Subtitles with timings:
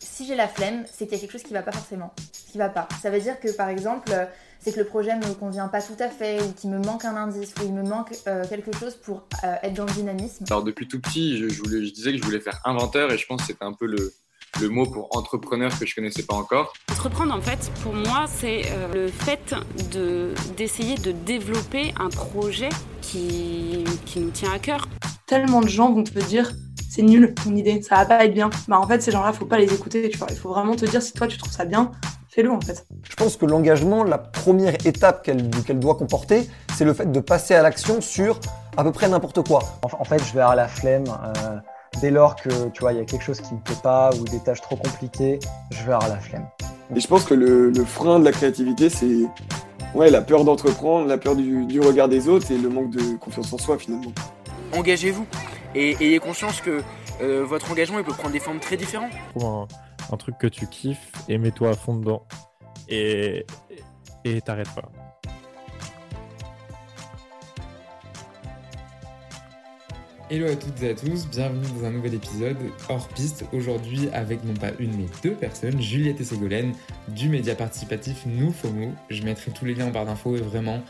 [0.00, 2.12] Si j'ai la flemme, c'est qu'il y a quelque chose qui va pas forcément,
[2.50, 2.88] qui va pas.
[3.00, 4.26] Ça veut dire que par exemple, euh,
[4.60, 7.16] c'est que le projet me convient pas tout à fait, ou qu'il me manque un
[7.16, 10.44] indice, ou il me manque euh, quelque chose pour euh, être dans le dynamisme.
[10.50, 13.26] Alors depuis tout petit, je, voulais, je disais que je voulais faire inventeur, et je
[13.26, 14.12] pense que c'était un peu le,
[14.60, 16.74] le mot pour entrepreneur que je connaissais pas encore.
[16.90, 19.54] Entreprendre, en fait, pour moi, c'est le fait
[20.56, 22.68] d'essayer de, développer un projet
[23.00, 24.88] qui, qui nous tient à cœur.
[25.26, 26.52] Tellement de gens vont te dire
[26.94, 28.50] c'est nul ton idée, ça va pas être bien.
[28.68, 30.28] Bah en fait ces gens-là, faut pas les écouter, tu vois.
[30.30, 31.90] Il faut vraiment te dire si toi tu trouves ça bien,
[32.28, 32.86] fais-le en fait.
[33.02, 37.54] Je pense que l'engagement, la première étape qu'elle doit comporter, c'est le fait de passer
[37.54, 38.38] à l'action sur
[38.76, 39.60] à peu près n'importe quoi.
[39.82, 41.04] En fait, je vais avoir la flemme.
[41.08, 41.56] Euh,
[42.00, 44.24] dès lors que tu vois, il y a quelque chose qui me plaît pas ou
[44.24, 46.46] des tâches trop compliquées, je vais avoir la flemme.
[46.94, 49.26] Et je pense que le, frein de la créativité, c'est
[49.96, 53.16] ouais, la peur d'entreprendre, la peur du, du regard des autres et le manque de
[53.16, 54.12] confiance en soi finalement.
[54.72, 55.26] Engagez-vous
[55.74, 56.82] et ayez conscience que
[57.20, 59.12] euh, votre engagement il peut prendre des formes très différentes.
[59.34, 59.66] Trouve
[60.12, 62.26] un, truc que tu kiffes et mets-toi à fond dedans.
[62.88, 63.46] Et
[64.24, 64.90] et t'arrêtes pas.
[70.30, 72.56] Hello à toutes et à tous, bienvenue dans un nouvel épisode
[72.88, 73.44] hors piste.
[73.52, 76.72] Aujourd'hui avec non pas une mais deux personnes, Juliette et Ségolène
[77.08, 78.92] du média participatif Nous FOMO.
[79.10, 80.82] Je mettrai tous les liens en barre d'infos et vraiment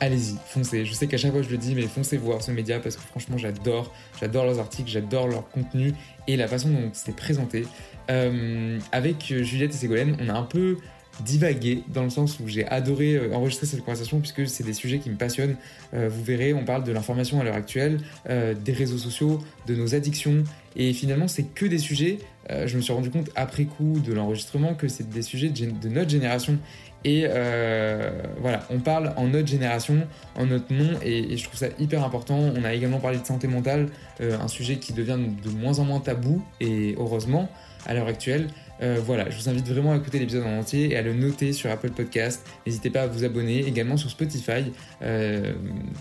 [0.00, 0.84] allez-y, foncez.
[0.84, 3.02] Je sais qu'à chaque fois je le dis, mais foncez voir ce média parce que
[3.02, 5.94] franchement j'adore, j'adore leurs articles, j'adore leur contenu
[6.26, 7.64] et la façon dont c'est présenté.
[8.10, 10.76] Euh, avec Juliette et Ségolène, on a un peu
[11.20, 14.98] divagué dans le sens où j'ai adoré euh, enregistrer cette conversation puisque c'est des sujets
[14.98, 15.56] qui me passionnent.
[15.94, 19.94] Euh, vous verrez, on parle de l'information à l'heure actuelle, des réseaux sociaux, de nos
[19.94, 20.44] addictions
[20.76, 22.18] et finalement c'est que des sujets.
[22.50, 26.10] je me suis rendu compte après coup de l'enregistrement que c'est des sujets de notre
[26.10, 26.58] génération
[27.04, 31.68] et euh, voilà, on parle en notre génération, en notre nom, et, je trouve ça
[31.78, 32.38] hyper important.
[32.56, 33.88] On a également parlé de santé mentale,
[34.20, 37.48] euh, un sujet qui devient de moins en moins tabou, et heureusement,
[37.86, 38.48] à l'heure actuelle.
[38.82, 41.52] Euh, voilà, je vous invite vraiment à écouter l'épisode en entier et à le noter
[41.52, 42.46] sur Apple Podcast.
[42.66, 44.72] N'hésitez pas à vous abonner également sur Spotify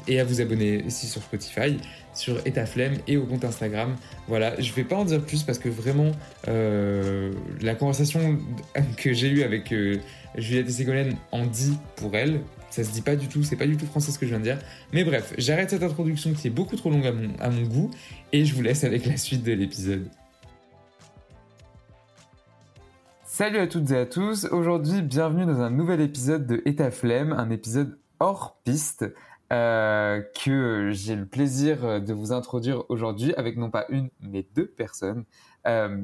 [0.07, 1.77] et à vous abonner aussi sur Spotify,
[2.13, 3.95] sur Etaflemme et au compte Instagram.
[4.27, 6.11] Voilà, je vais pas en dire plus parce que vraiment
[6.47, 8.39] la conversation
[8.97, 9.73] que j'ai eue avec
[10.38, 12.41] Juliette et Ségolène en dit pour elle.
[12.69, 14.39] Ça se dit pas du tout, c'est pas du tout français ce que je viens
[14.39, 14.59] de dire.
[14.91, 17.05] Mais bref, j'arrête cette introduction qui est beaucoup trop longue
[17.39, 17.89] à mon goût
[18.33, 20.09] et je vous laisse avec la suite de l'épisode.
[23.38, 27.50] Salut à toutes et à tous, aujourd'hui bienvenue dans un nouvel épisode de Etaflemme, un
[27.50, 29.13] épisode hors piste
[29.51, 34.68] euh, que j'ai le plaisir de vous introduire aujourd'hui avec non pas une mais deux
[34.68, 35.25] personnes.
[35.68, 35.97] Euh,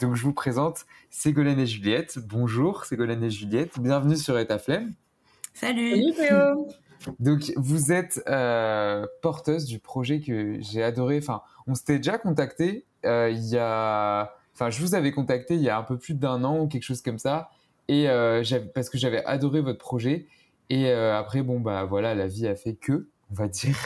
[0.00, 2.18] donc je vous présente Ségolène et Juliette.
[2.18, 4.92] Bonjour Ségolène et Juliette, bienvenue sur Etaflemme.
[5.54, 6.12] Salut.
[6.14, 6.40] Salut
[7.20, 11.18] Donc vous êtes euh, porteuse du projet que j'ai adoré.
[11.18, 14.34] Enfin, on s'était déjà contacté euh, il y a.
[14.62, 16.84] Enfin, je vous avais contacté il y a un peu plus d'un an ou quelque
[16.84, 17.50] chose comme ça,
[17.88, 18.06] et
[18.74, 20.26] parce que j'avais adoré votre projet.
[20.70, 23.76] Et après, bon bah voilà, la vie a fait que, on va dire.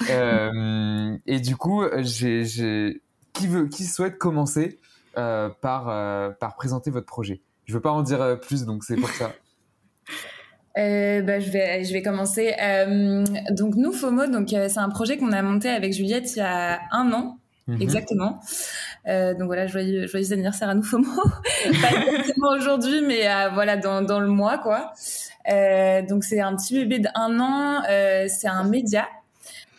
[1.26, 4.78] et du coup, j'ai qui veut, qui souhaite commencer
[5.16, 7.42] euh, par, euh, par présenter votre projet?
[7.64, 9.32] Je veux pas en dire euh, plus, donc c'est pour ça.
[10.76, 12.54] bah, je, vais, je vais commencer.
[13.50, 16.80] donc nous, FOMO, donc c'est un projet qu'on a monté avec Juliette il y a
[16.92, 17.38] un an.
[17.72, 17.82] Mhm.
[17.82, 18.40] Exactement.
[19.06, 21.06] donc voilà, joyeux, joyeux anniversaire à nous FOMO.
[21.82, 23.22] Pas exactement aujourd'hui, mais
[23.54, 24.92] voilà dans, dans, le mois quoi.
[26.08, 27.82] donc c'est un petit bébé d'un an.
[28.28, 29.06] c'est un média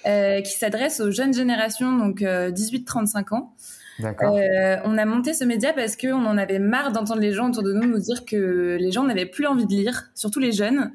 [0.05, 3.53] euh, qui s'adresse aux jeunes générations, donc 18-35 euh, ans.
[4.01, 7.63] Euh, on a monté ce média parce qu'on en avait marre d'entendre les gens autour
[7.63, 10.91] de nous nous dire que les gens n'avaient plus envie de lire, surtout les jeunes.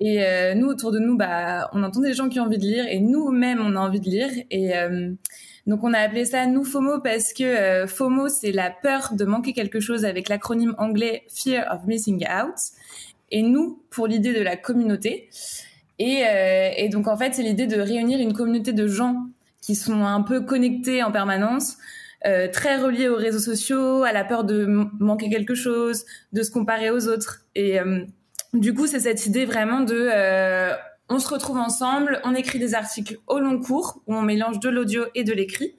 [0.00, 2.62] Et euh, nous, autour de nous, bah, on entend des gens qui ont envie de
[2.62, 4.30] lire et nous-mêmes, on a envie de lire.
[4.50, 5.12] Et euh,
[5.68, 9.24] donc, on a appelé ça nous FOMO parce que euh, FOMO, c'est la peur de
[9.26, 12.56] manquer quelque chose avec l'acronyme anglais Fear of Missing Out.
[13.30, 15.28] Et nous, pour l'idée de la communauté.
[15.98, 19.26] Et, euh, et donc en fait, c'est l'idée de réunir une communauté de gens
[19.60, 21.76] qui sont un peu connectés en permanence,
[22.26, 24.64] euh, très reliés aux réseaux sociaux, à la peur de
[24.98, 27.42] manquer quelque chose, de se comparer aux autres.
[27.54, 28.00] Et euh,
[28.54, 30.72] du coup, c'est cette idée vraiment de euh,
[31.08, 34.68] on se retrouve ensemble, on écrit des articles au long cours où on mélange de
[34.68, 35.74] l'audio et de l'écrit.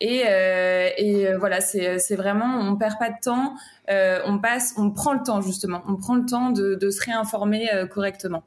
[0.00, 3.54] Et, euh, et voilà, c'est vraiment, on perd pas de temps,
[3.88, 8.42] on passe, on prend le temps justement, on prend le temps de, se réinformer correctement.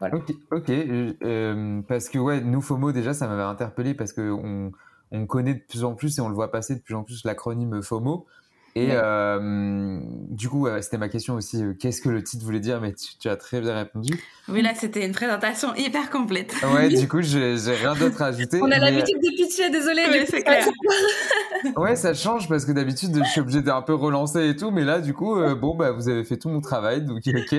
[0.00, 0.70] Ok, ok.
[0.70, 4.72] Euh, parce que ouais, nous FOMO déjà, ça m'avait interpellé parce que on,
[5.10, 7.24] on, connaît de plus en plus et on le voit passer de plus en plus
[7.24, 8.26] l'acronyme FOMO.
[8.78, 11.62] Et euh, du coup, c'était ma question aussi.
[11.62, 14.12] euh, Qu'est-ce que le titre voulait dire Mais tu, tu as très bien répondu.
[14.48, 16.54] Oui, là, c'était une présentation hyper complète.
[16.74, 18.60] Ouais, du coup, j'ai rien d'autre à ajouter.
[18.60, 20.02] On a mais- l'habitude de pitcher, désolé.
[20.10, 20.68] Oui, du c'est coup, clair.
[21.76, 24.70] Ouais, ça change parce que d'habitude, je suis obligé d'un peu relancer et tout.
[24.70, 27.00] Mais là, du coup, euh, bon, bah, vous avez fait tout mon travail.
[27.02, 27.54] Donc, ok.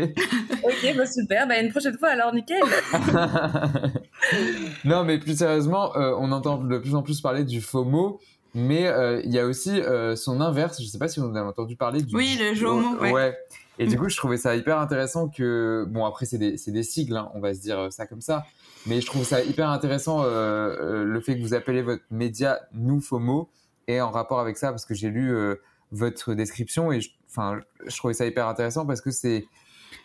[0.64, 1.48] Ok, bah super.
[1.48, 2.62] Bah une prochaine fois alors, nickel.
[4.86, 8.20] non, mais plus sérieusement, euh, on entend de plus en plus parler du FOMO,
[8.58, 10.82] mais euh, il y a aussi euh, son inverse.
[10.82, 12.16] Je sais pas si vous en avez entendu parler du.
[12.16, 13.38] Oui, le JOMO, ouais.
[13.80, 15.86] Et du coup, je trouvais ça hyper intéressant que.
[15.88, 18.46] Bon, après, c'est des, des sigles, hein, on va se dire ça comme ça.
[18.88, 22.62] Mais je trouve ça hyper intéressant euh, euh, le fait que vous appelez votre média
[22.74, 23.50] Nous FOMO
[23.88, 25.56] et en rapport avec ça, parce que j'ai lu euh,
[25.92, 29.46] votre description et je, enfin, je trouvais ça hyper intéressant parce que c'est,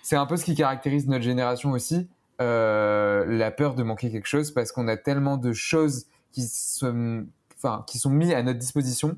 [0.02, 2.08] c'est un peu ce qui caractérise notre génération aussi,
[2.40, 7.26] euh, la peur de manquer quelque chose parce qu'on a tellement de choses qui sont,
[7.62, 9.16] enfin, qui sont mises à notre disposition,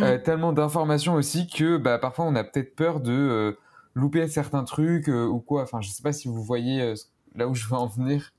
[0.00, 3.52] euh, tellement d'informations aussi que bah, parfois on a peut-être peur de euh,
[3.94, 5.62] louper certains trucs euh, ou quoi.
[5.62, 6.94] Enfin, je sais pas si vous voyez euh,
[7.34, 8.32] là où je veux en venir.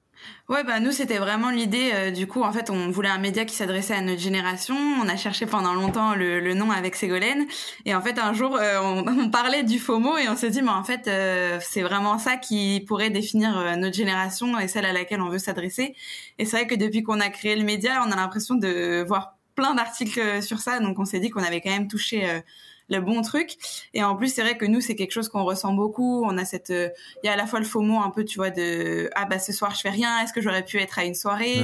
[0.49, 1.89] Ouais, bah nous c'était vraiment l'idée.
[1.93, 4.75] euh, du coup, en fait, on voulait un média qui s'adressait à notre génération.
[4.75, 7.45] On a cherché pendant longtemps le, le nom avec Ségolène.
[7.85, 10.61] Et en fait, un jour, euh, on, on parlait du FOMO et on s'est dit,
[10.61, 14.93] mais en fait, euh, c'est vraiment ça qui pourrait définir notre génération et celle à
[14.93, 15.95] laquelle on veut s'adresser.
[16.37, 19.37] Et c'est vrai que depuis qu'on a créé le média, on a l'impression de voir
[19.61, 20.79] plein d'articles euh, sur ça.
[20.79, 22.39] Donc, on s'est dit qu'on avait quand même touché euh,
[22.91, 23.55] le bon truc.
[23.93, 26.23] Et en plus, c'est vrai que nous, c'est quelque chose qu'on ressent beaucoup.
[26.25, 26.89] On a cette, euh,
[27.23, 29.39] il y a à la fois le FOMO un peu, tu vois, de ah bah
[29.39, 30.19] ce soir je fais rien.
[30.19, 31.63] Est-ce que j'aurais pu être à une soirée?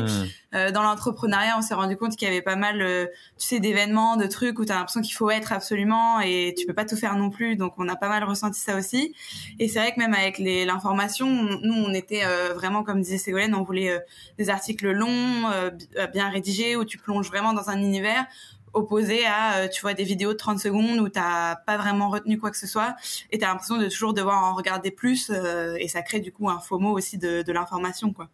[0.55, 3.05] Euh, Dans l'entrepreneuriat, on s'est rendu compte qu'il y avait pas mal, euh,
[3.37, 6.73] tu sais, d'événements, de trucs où t'as l'impression qu'il faut être absolument et tu peux
[6.73, 7.57] pas tout faire non plus.
[7.57, 9.13] Donc on a pas mal ressenti ça aussi.
[9.59, 13.01] Et c'est vrai que même avec les- l'information, on- nous on était euh, vraiment comme
[13.01, 14.01] disait Ségolène, on voulait
[14.37, 18.25] des articles longs, bi- bien rédigés où tu plonges vraiment dans un univers
[18.73, 22.37] opposé à euh, tu vois des vidéos de 30 secondes où t'as pas vraiment retenu
[22.37, 22.95] quoi que ce soit
[23.31, 26.49] et t'as l'impression de toujours devoir en regarder plus euh, et ça crée du coup
[26.49, 28.29] un FOMO aussi de, de l'information quoi.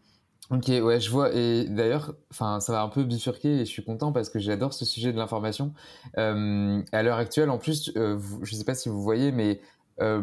[0.50, 1.34] Ok, ouais, je vois.
[1.34, 4.74] Et d'ailleurs, enfin, ça va un peu bifurquer et je suis content parce que j'adore
[4.74, 5.74] ce sujet de l'information.
[6.18, 9.62] Euh, à l'heure actuelle, en plus, euh, vous- je sais pas si vous voyez, mais
[10.02, 10.22] euh,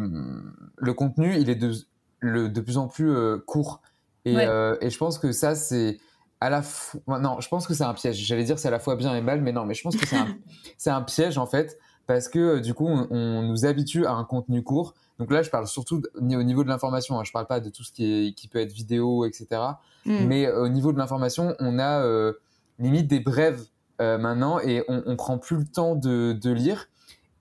[0.76, 1.72] le contenu, il est de,
[2.20, 3.80] le, de plus en plus euh, court.
[4.26, 4.46] Et, Ouais.
[4.46, 5.98] euh, et je pense que ça, c'est
[6.40, 7.18] à la fois.
[7.18, 8.16] Non, je pense que c'est un piège.
[8.16, 10.06] J'allais dire c'est à la fois bien et mal, mais non, mais je pense que
[10.06, 10.28] c'est un,
[10.78, 14.12] c'est un piège en fait parce que euh, du coup, on, on nous habitue à
[14.12, 14.94] un contenu court.
[15.20, 17.20] Donc là, je parle surtout au niveau de l'information.
[17.20, 17.24] Hein.
[17.24, 19.60] Je parle pas de tout ce qui, est, qui peut être vidéo, etc.
[20.06, 20.24] Mm.
[20.24, 22.32] Mais euh, au niveau de l'information, on a euh,
[22.78, 23.62] limite des brèves
[24.00, 26.88] euh, maintenant et on, on prend plus le temps de, de lire.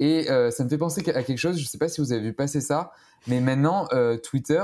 [0.02, 1.58] Et euh, ça me fait penser à quelque chose.
[1.58, 2.92] Je sais pas si vous avez vu passer ça,
[3.28, 3.88] mais maintenant
[4.24, 4.64] Twitter,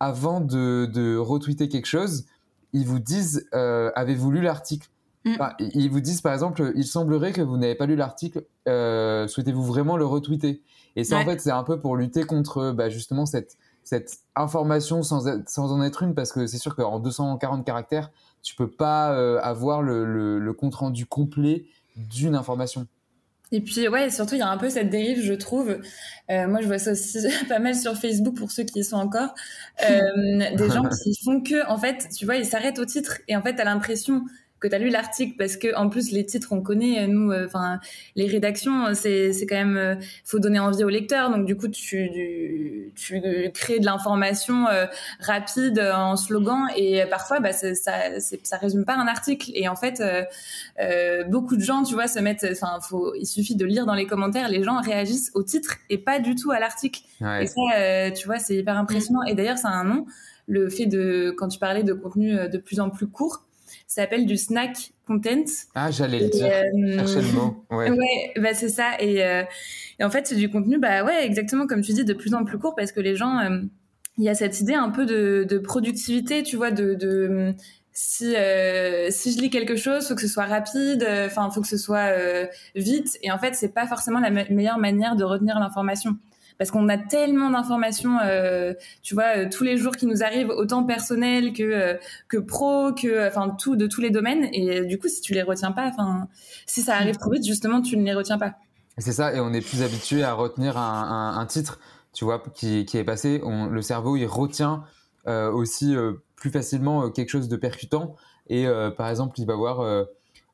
[0.00, 2.24] avant de, de retweeter quelque chose,
[2.74, 4.88] ils vous disent euh, avez-vous lu l'article
[5.26, 8.44] Enfin, Ils vous disent par exemple il semblerait que vous n'avez pas lu l'article.
[8.68, 10.60] euh, Souhaitez-vous vraiment le retweeter?
[10.96, 15.02] Et ça en fait c'est un peu pour lutter contre bah, justement cette cette information
[15.02, 18.10] sans, être- sans en être une parce que c'est sûr qu'en 240 caractères
[18.42, 21.64] tu peux pas euh, avoir le, le, le compte rendu complet
[21.96, 22.86] d'une information.
[23.52, 25.78] Et puis ouais, surtout il y a un peu cette dérive, je trouve.
[26.30, 27.18] Euh, moi, je vois ça aussi
[27.48, 29.34] pas mal sur Facebook pour ceux qui y sont encore.
[29.88, 33.36] Euh, des gens qui font que, en fait, tu vois, ils s'arrêtent au titre et
[33.36, 34.22] en fait, t'as l'impression
[34.60, 37.80] que t'as lu l'article parce que en plus les titres on connaît nous enfin
[38.16, 41.68] les rédactions c'est c'est quand même euh, faut donner envie au lecteur donc du coup
[41.68, 43.20] tu du- tu
[43.52, 44.86] crées de l'information euh,
[45.20, 46.66] rapide euh, en slogan.
[46.76, 49.50] Et parfois bah ça c'est- ça résume pas un article.
[49.54, 50.22] Et en fait euh,
[50.80, 53.94] euh, beaucoup de gens tu vois se mettent enfin faut il suffit de lire dans
[53.94, 57.02] les commentaires les gens réagissent au titre et pas du tout à l'article.
[57.20, 57.44] Ouais.
[57.44, 59.22] et ça euh, tu vois c'est hyper impressionnant.
[59.24, 60.06] Et d'ailleurs ça a un nom.
[60.46, 63.42] Le fait de quand tu parlais de contenu euh, de plus en plus court
[63.86, 66.46] ça s'appelle du snack content Ah j'allais le dire.
[66.46, 67.64] euh, le mot.
[67.70, 67.90] Ouais.
[67.98, 68.92] Ouais, bah c'est ça.
[69.00, 69.42] Et, euh,
[69.98, 72.44] et en fait, c'est du contenu, bah ouais, exactement comme tu dis, de plus en
[72.44, 73.60] plus court parce que les gens, euh,
[74.18, 77.52] il y a cette idée un peu de, de productivité, tu vois, de, de
[77.92, 81.68] si euh, si je lis quelque chose, faut que ce soit rapide, enfin faut que
[81.68, 83.18] ce soit euh, vite.
[83.22, 86.16] Et en fait, c'est pas forcément la me- meilleure manière de retenir l'information.
[86.58, 90.50] Parce qu'on a tellement d'informations, euh, tu vois, euh, tous les jours qui nous arrivent,
[90.50, 91.94] autant personnelles que euh,
[92.28, 94.48] que pro, que enfin tout de tous les domaines.
[94.52, 96.28] Et euh, du coup, si tu les retiens pas, enfin,
[96.66, 98.54] si ça arrive trop vite, justement, tu ne les retiens pas.
[98.98, 101.80] C'est ça, et on est plus habitué à retenir un, titre,
[102.12, 103.42] tu vois, qui, est passé.
[103.44, 104.84] Le cerveau, il retient
[105.26, 108.14] euh, aussi euh, plus facilement euh, quelque chose de percutant.
[108.48, 110.04] Et euh, par exemple, il va voir, euh,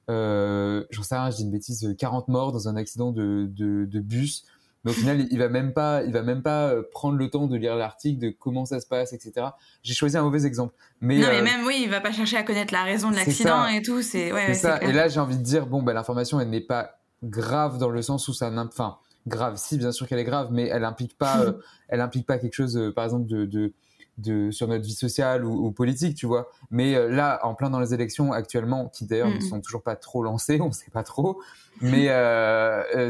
[0.09, 3.47] euh, j'en sais rien, je dis une bêtise, euh, 40 morts dans un accident de,
[3.51, 4.45] de, de bus.
[4.85, 7.47] Mais au final, il va même pas, il va même pas euh, prendre le temps
[7.47, 9.49] de lire l'article, de comment ça se passe, etc.
[9.83, 10.75] J'ai choisi un mauvais exemple.
[11.01, 13.17] Mais, non, mais euh, même, oui, il va pas chercher à connaître la raison de
[13.17, 14.01] l'accident et tout.
[14.01, 14.79] C'est ouais, ça.
[14.79, 14.89] clair.
[14.89, 18.01] Et là, j'ai envie de dire, bon, bah, l'information, elle n'est pas grave dans le
[18.01, 18.97] sens où ça, n'im- enfin,
[19.27, 19.57] grave.
[19.57, 21.53] Si, bien sûr qu'elle est grave, mais elle implique pas, euh,
[21.89, 23.75] elle implique pas quelque chose, euh, par exemple, de, de,
[24.19, 26.51] de, sur notre vie sociale ou, politique, tu vois.
[26.71, 29.97] Mais euh, là, en plein dans les élections actuellement, qui d'ailleurs ne sont toujours pas
[29.97, 31.41] trop lancées, on sait pas trop,
[31.81, 32.07] mais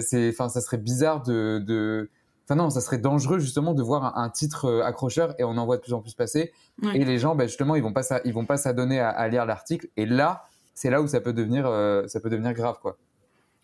[0.00, 2.10] c'est, enfin, ça serait bizarre de, de
[2.44, 5.76] Enfin non, ça serait dangereux justement de voir un, titre accrocheur et on en voit
[5.76, 6.52] de plus en plus passer.
[6.94, 9.46] Et les gens, ben, justement, ils vont pas, ils vont pas s'adonner à, à, lire
[9.46, 9.86] l'article.
[9.96, 10.42] Et là,
[10.74, 11.66] c'est là où ça peut devenir,
[12.08, 12.96] ça peut devenir grave, quoi.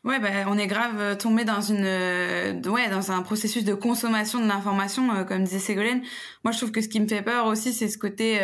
[0.06, 3.74] Ouais, bah, on est grave euh, tombé dans une, euh, ouais, dans un processus de
[3.74, 6.00] consommation de l'information, euh, comme disait Ségolène.
[6.44, 8.38] Moi, je trouve que ce qui me fait peur aussi, c'est ce côté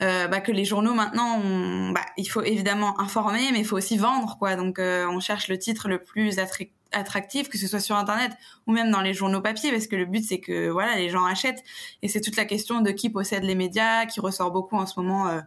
[0.00, 4.38] bah, que les journaux maintenant, bah, il faut évidemment informer, mais il faut aussi vendre,
[4.38, 4.56] quoi.
[4.56, 8.32] Donc, on cherche le titre le plus attractif attractif, que ce soit sur Internet
[8.66, 11.24] ou même dans les journaux papier, parce que le but c'est que voilà les gens
[11.24, 11.62] achètent.
[12.02, 14.98] Et c'est toute la question de qui possède les médias, qui ressort beaucoup en ce
[14.98, 15.40] moment euh,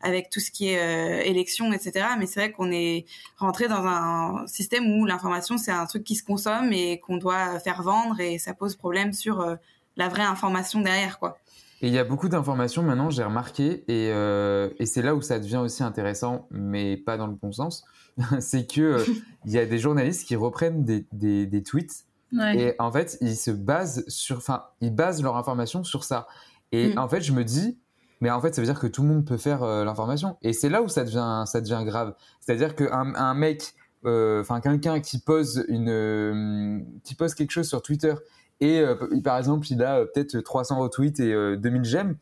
[0.00, 2.06] avec tout ce qui est euh, élection, etc.
[2.18, 6.16] Mais c'est vrai qu'on est rentré dans un système où l'information c'est un truc qui
[6.16, 9.56] se consomme et qu'on doit faire vendre, et ça pose problème sur euh,
[9.96, 11.38] la vraie information derrière, quoi.
[11.82, 15.38] Et il y a beaucoup d'informations maintenant, j'ai remarqué, et, et c'est là où ça
[15.38, 17.84] devient aussi intéressant, mais pas dans le bon sens
[18.40, 19.04] c'est que euh,
[19.46, 22.06] y a des journalistes qui reprennent des, des, tweets
[22.54, 26.26] et en fait ils se basent sur, enfin ils basent leur information sur ça.
[26.72, 26.98] Et mm.
[26.98, 27.78] en fait je me dis,
[28.20, 30.36] mais en fait ça veut dire que tout le monde peut faire euh, l'information.
[30.42, 32.14] Et c'est là où ça devient ça devient grave.
[32.40, 37.82] C'est-à-dire qu'un un mec, euh, enfin quelqu'un qui pose une, qui pose quelque chose sur
[37.82, 38.14] Twitter
[38.60, 38.84] et
[39.24, 42.16] par exemple il a peut-être 300 retweets et 2000 j'aime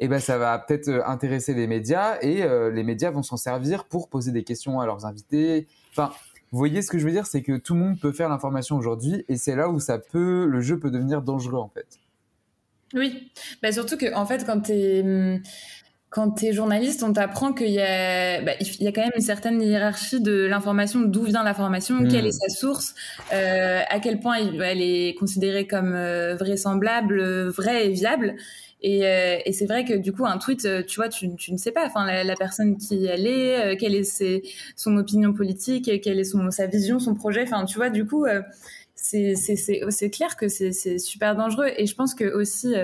[0.00, 3.36] eh ben ça va peut-être euh, intéresser les médias et euh, les médias vont s'en
[3.36, 5.68] servir pour poser des questions à leurs invités.
[5.90, 6.10] Enfin,
[6.50, 8.76] vous voyez ce que je veux dire, c'est que tout le monde peut faire l'information
[8.76, 11.86] aujourd'hui et c'est là où ça peut, le jeu peut devenir dangereux en fait.
[12.94, 13.30] Oui,
[13.62, 15.40] bah surtout que en fait quand tu es
[16.10, 19.22] quand tu es journaliste, on t'apprend qu'il y, a, bah, y a quand même une
[19.22, 22.48] certaine hiérarchie de l'information, d'où vient l'information, quelle est hmm.
[22.48, 22.94] sa source,
[23.32, 25.92] euh, à quel point elle est considérée comme
[26.34, 28.34] vraisemblable, vraie et viable.
[28.82, 31.52] Et, euh, et c'est vrai que du coup, un tweet, euh, tu vois, tu, tu
[31.52, 34.42] ne sais pas, enfin, la, la, personne qui elle est, euh, quelle est ses,
[34.74, 37.42] son opinion politique, quelle est son, sa vision, son projet.
[37.42, 38.26] Enfin, tu vois, du coup,
[38.94, 41.68] c'est c'est clair que c'est super dangereux.
[41.76, 42.74] Et je pense que aussi,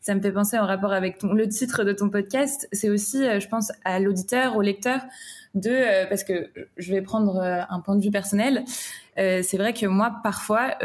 [0.00, 3.18] ça me fait penser en rapport avec ton, le titre de ton podcast, c'est aussi,
[3.18, 5.00] je pense, à l'auditeur, au lecteur
[5.54, 8.64] de euh, parce que je vais prendre euh, un point de vue personnel.
[9.18, 10.76] Euh, c'est vrai que moi, parfois,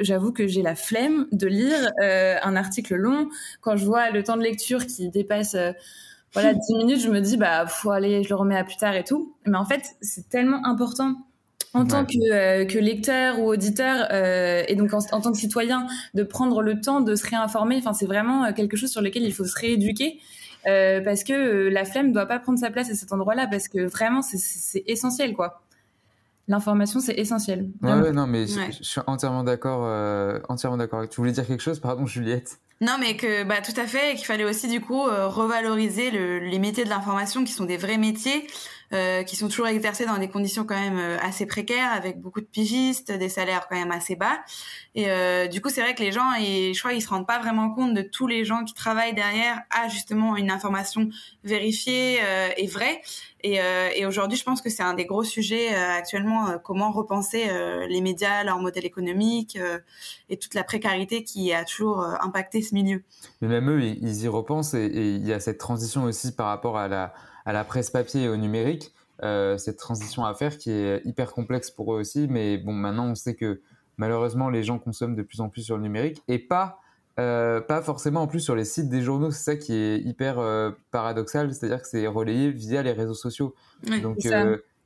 [0.00, 3.28] j'avoue que j'ai la flemme de lire un article long.
[3.60, 5.56] Quand je vois le temps de lecture qui dépasse
[6.32, 8.94] voilà 10 minutes, je me dis bah faut aller, je le remets à plus tard
[8.94, 9.34] et tout.
[9.46, 11.16] Mais en fait, c'est tellement important
[11.72, 16.22] en tant que, que, lecteur ou auditeur et donc en, en, tant que citoyen de
[16.22, 17.76] prendre le temps de se réinformer.
[17.78, 20.18] Enfin, c'est vraiment quelque chose sur lequel il faut se rééduquer
[20.66, 23.46] euh, parce que euh, la flemme ne doit pas prendre sa place à cet endroit-là
[23.50, 25.62] parce que vraiment c'est essentiel quoi.
[26.48, 27.70] L'information c'est essentiel.
[27.82, 31.08] Ouais, non mais je, suis entièrement d'accord, euh, entièrement d'accord.
[31.08, 32.58] Tu voulais dire quelque chose, pardon Juliette?
[32.82, 36.58] Non, mais que bah tout à fait, qu'il fallait aussi du coup revaloriser le, les
[36.58, 38.46] métiers de l'information qui sont des vrais métiers,
[38.92, 42.40] euh, qui sont toujours exercés dans des conditions quand même euh, assez précaires, avec beaucoup
[42.40, 44.40] de pigistes, des salaires quand même assez bas.
[44.94, 47.26] Et euh, du coup, c'est vrai que les gens, et je crois, ils se rendent
[47.26, 51.08] pas vraiment compte de tous les gens qui travaillent derrière à justement une information
[51.44, 53.00] vérifiée euh, et vraie.
[53.42, 57.48] Et, euh, et aujourd'hui, je pense que c'est un des gros sujets actuellement, comment repenser
[57.88, 59.58] les médias, leur modèle économique
[60.28, 63.02] et toute la précarité qui a toujours impacté ce milieu.
[63.40, 66.76] Mais même eux, ils y repensent et il y a cette transition aussi par rapport
[66.76, 67.14] à la
[67.50, 68.92] à la presse papier et au numérique,
[69.24, 72.28] euh, cette transition à faire qui est hyper complexe pour eux aussi.
[72.30, 73.60] Mais bon, maintenant, on sait que
[73.96, 76.78] malheureusement, les gens consomment de plus en plus sur le numérique et pas,
[77.18, 79.32] euh, pas forcément en plus sur les sites des journaux.
[79.32, 83.52] C'est ça qui est hyper euh, paradoxal, c'est-à-dire que c'est relayé via les réseaux sociaux.
[84.00, 84.18] Donc,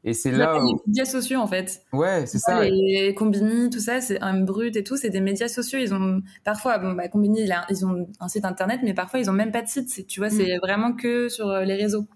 [0.06, 0.66] et c'est là où...
[0.66, 1.82] les médias sociaux en fait.
[1.92, 2.62] Ouais, c'est ça.
[2.62, 5.78] Les Combini, tout ça, c'est un brut et tout, c'est des médias sociaux.
[5.78, 9.34] Ils ont parfois, bon, bah, Combini, ils ont un site internet, mais parfois ils ont
[9.34, 10.06] même pas de site.
[10.06, 10.32] Tu vois, mm.
[10.32, 12.06] c'est vraiment que sur les réseaux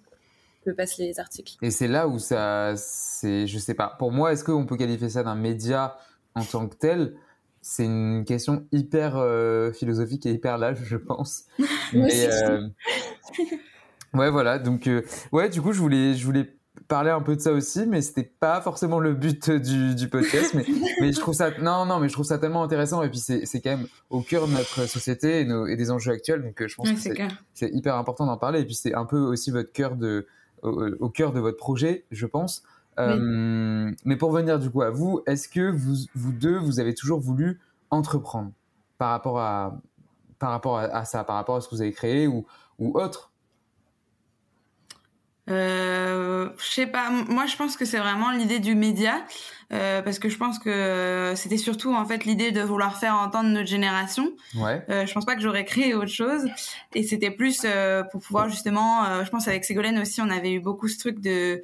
[0.70, 1.56] passent les articles.
[1.62, 3.96] Et c'est là où ça, c'est, je sais pas.
[3.98, 5.96] Pour moi, est-ce qu'on peut qualifier ça d'un média
[6.34, 7.14] en tant que tel?
[7.60, 11.44] C'est une question hyper euh, philosophique et hyper large, je pense.
[11.92, 12.68] Mais, euh,
[14.14, 14.58] ouais, voilà.
[14.58, 17.87] Donc, euh, ouais, du coup, je voulais, je voulais parler un peu de ça aussi,
[17.87, 20.54] mais c'était pas forcément le but du, du podcast.
[20.54, 20.64] mais,
[21.00, 23.02] mais, je trouve ça, non, non, mais je trouve ça tellement intéressant.
[23.02, 25.90] Et puis c'est, c'est quand même au cœur de notre société et, nos, et des
[25.90, 26.42] enjeux actuels.
[26.42, 27.12] Donc je pense que
[27.54, 28.60] c'est, hyper important d'en parler.
[28.60, 30.26] Et puis c'est un peu aussi votre cœur de,
[30.62, 32.62] au, cœur de votre projet, je pense.
[32.99, 36.95] Euh, mais pour venir du coup à vous, est-ce que vous, vous deux, vous avez
[36.95, 37.61] toujours voulu
[37.91, 38.50] entreprendre
[38.99, 39.81] par rapport à,
[40.38, 42.45] par rapport à, ça, par rapport à ce que vous avez créé ou,
[42.79, 43.31] ou autre?
[45.49, 47.11] Euh, je sais pas.
[47.11, 49.14] Moi, je pense que c'est vraiment l'idée du média.
[49.71, 53.50] Euh, parce que je pense que c'était surtout en fait l'idée de vouloir faire entendre
[53.50, 54.31] notre génération.
[54.55, 54.83] Ouais.
[54.88, 56.49] Euh, je pense pas que j'aurais créé autre chose
[56.95, 60.52] et c'était plus euh, pour pouvoir justement, euh, je pense avec Ségolène aussi, on avait
[60.52, 61.62] eu beaucoup ce truc de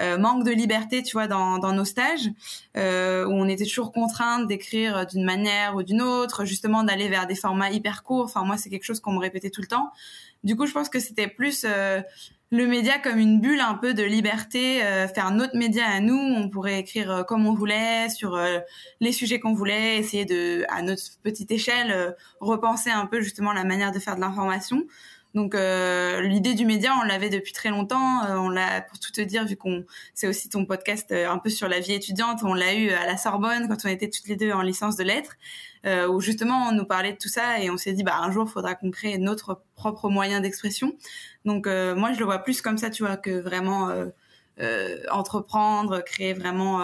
[0.00, 2.26] euh, manque de liberté, tu vois, dans, dans nos stages
[2.74, 7.36] où on était toujours contrainte d'écrire d'une manière ou d'une autre, justement d'aller vers des
[7.36, 8.24] formats hyper courts.
[8.24, 9.92] Enfin moi c'est quelque chose qu'on me répétait tout le temps.
[10.42, 11.64] Du coup je pense que c'était plus
[12.50, 16.16] le média comme une bulle un peu de liberté, euh, faire notre média à nous.
[16.16, 18.60] On pourrait écrire euh, comme on voulait sur euh,
[19.00, 23.64] les sujets qu'on voulait, essayer de, à notre petite échelle, repenser un peu justement la
[23.64, 24.84] manière de faire de l'information.
[25.34, 28.20] Donc l'idée du média, on l'avait depuis très longtemps.
[28.22, 29.84] on l'a, pour tout te dire, vu qu'on
[30.14, 33.16] c'est aussi ton podcast un peu sur la vie étudiante, on l'a eu à la
[33.16, 35.34] Sorbonne quand on était toutes les deux en licence de lettres,
[35.84, 38.46] où justement on nous parlait de tout ça et on s'est dit bah un jour
[38.48, 40.94] il faudra qu'on crée notre propre moyen d'expression.
[41.44, 44.06] Donc euh, moi je le vois plus comme ça, tu vois, que vraiment euh,
[44.60, 46.80] euh, entreprendre, créer vraiment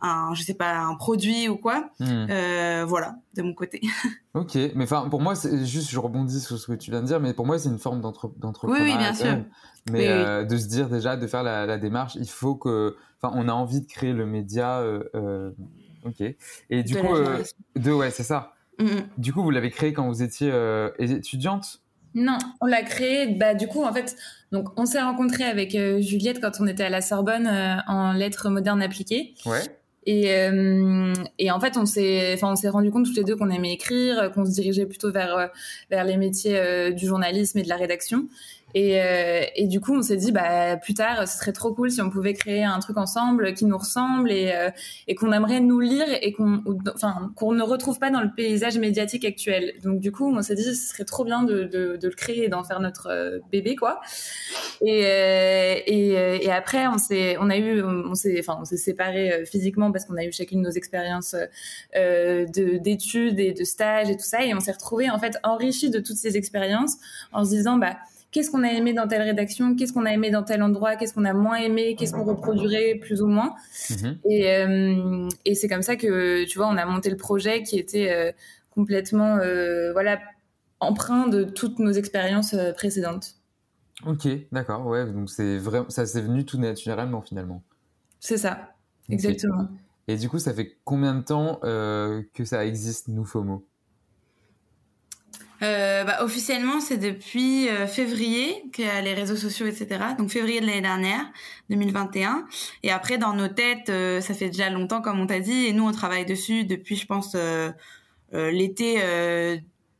[0.00, 1.90] un, je sais pas, un produit ou quoi.
[2.00, 2.26] Hmm.
[2.86, 3.80] voilà, de mon côté.
[4.34, 7.06] ok, mais enfin pour moi c'est juste, je rebondis sur ce que tu viens de
[7.06, 8.84] dire, mais pour moi c'est une forme d'entrepreneuriat.
[8.84, 9.44] Oui, oui, bien sûr.
[9.90, 13.48] Mais de se dire déjà de faire la, la, démarche, il faut que, enfin on
[13.48, 14.82] a envie de créer le média.
[16.04, 16.20] Ok.
[16.70, 17.40] Et du de coup, la
[17.80, 18.54] de ouais, c'est ça.
[18.78, 19.08] Mm, mm.
[19.18, 20.52] Du coup, vous l'avez créé quand vous étiez
[20.98, 21.80] étudiante?
[22.14, 23.26] Non, on l'a créé.
[23.26, 24.16] Bah du coup, en fait,
[24.52, 28.12] donc on s'est rencontré avec euh, Juliette quand on était à la Sorbonne euh, en
[28.12, 29.34] lettres modernes appliquées.
[29.46, 29.62] Ouais.
[30.06, 33.36] Et, euh, et en fait, on s'est, enfin, on s'est rendu compte toutes les deux
[33.36, 35.50] qu'on aimait écrire, qu'on se dirigeait plutôt vers
[35.90, 38.28] vers les métiers du journalisme et de la rédaction.
[38.74, 41.92] Et, euh, et, du coup, on s'est dit, bah, plus tard, ce serait trop cool
[41.92, 44.70] si on pouvait créer un truc ensemble qui nous ressemble et, euh,
[45.06, 46.62] et qu'on aimerait nous lire et qu'on,
[46.92, 49.74] enfin, qu'on ne retrouve pas dans le paysage médiatique actuel.
[49.84, 52.44] Donc, du coup, on s'est dit, ce serait trop bien de, de, de le créer
[52.44, 54.00] et d'en faire notre euh, bébé, quoi.
[54.80, 55.02] Et,
[55.86, 59.92] et, et, après, on s'est, on a eu, on s'est, enfin, on s'est séparés physiquement
[59.92, 61.36] parce qu'on a eu chacune nos expériences
[61.94, 64.44] de, d'études et de stages et tout ça.
[64.44, 66.96] Et on s'est retrouvés, en fait, enrichis de toutes ces expériences
[67.32, 67.96] en se disant, bah,
[68.34, 71.14] qu'est-ce qu'on a aimé dans telle rédaction, qu'est-ce qu'on a aimé dans tel endroit, qu'est-ce
[71.14, 73.54] qu'on a moins aimé, qu'est-ce qu'on reproduirait plus ou moins.
[73.90, 74.18] Mhm.
[74.28, 77.78] Et, euh, et c'est comme ça que, tu vois, on a monté le projet qui
[77.78, 78.32] était euh,
[78.70, 80.18] complètement, euh, voilà,
[80.80, 83.36] empreint de toutes nos expériences précédentes.
[84.04, 87.62] Ok, d'accord, ouais, donc c'est vraiment, ça s'est venu tout naturellement finalement.
[88.18, 88.74] C'est ça,
[89.08, 89.68] exactement.
[90.08, 93.64] Et du coup, ça fait combien de temps que ça existe, nous, FOMO
[95.62, 100.00] euh, bah, officiellement, c'est depuis euh, février qu'il y a les réseaux sociaux, etc.
[100.18, 101.24] Donc février de l'année dernière,
[101.70, 102.46] 2021.
[102.82, 105.66] Et après, dans nos têtes, euh, ça fait déjà longtemps, comme on t'a dit.
[105.66, 107.70] Et nous, on travaille dessus depuis, je pense, euh,
[108.32, 109.00] l'été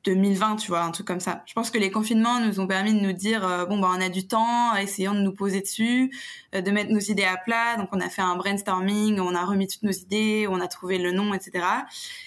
[0.04, 1.42] 2020, tu vois, un truc comme ça.
[1.46, 4.00] Je pense que les confinements nous ont permis de nous dire euh, bon bah on
[4.00, 6.12] a du temps, essayons de nous poser dessus,
[6.54, 7.76] euh, de mettre nos idées à plat.
[7.76, 10.98] Donc on a fait un brainstorming, on a remis toutes nos idées, on a trouvé
[10.98, 11.64] le nom, etc.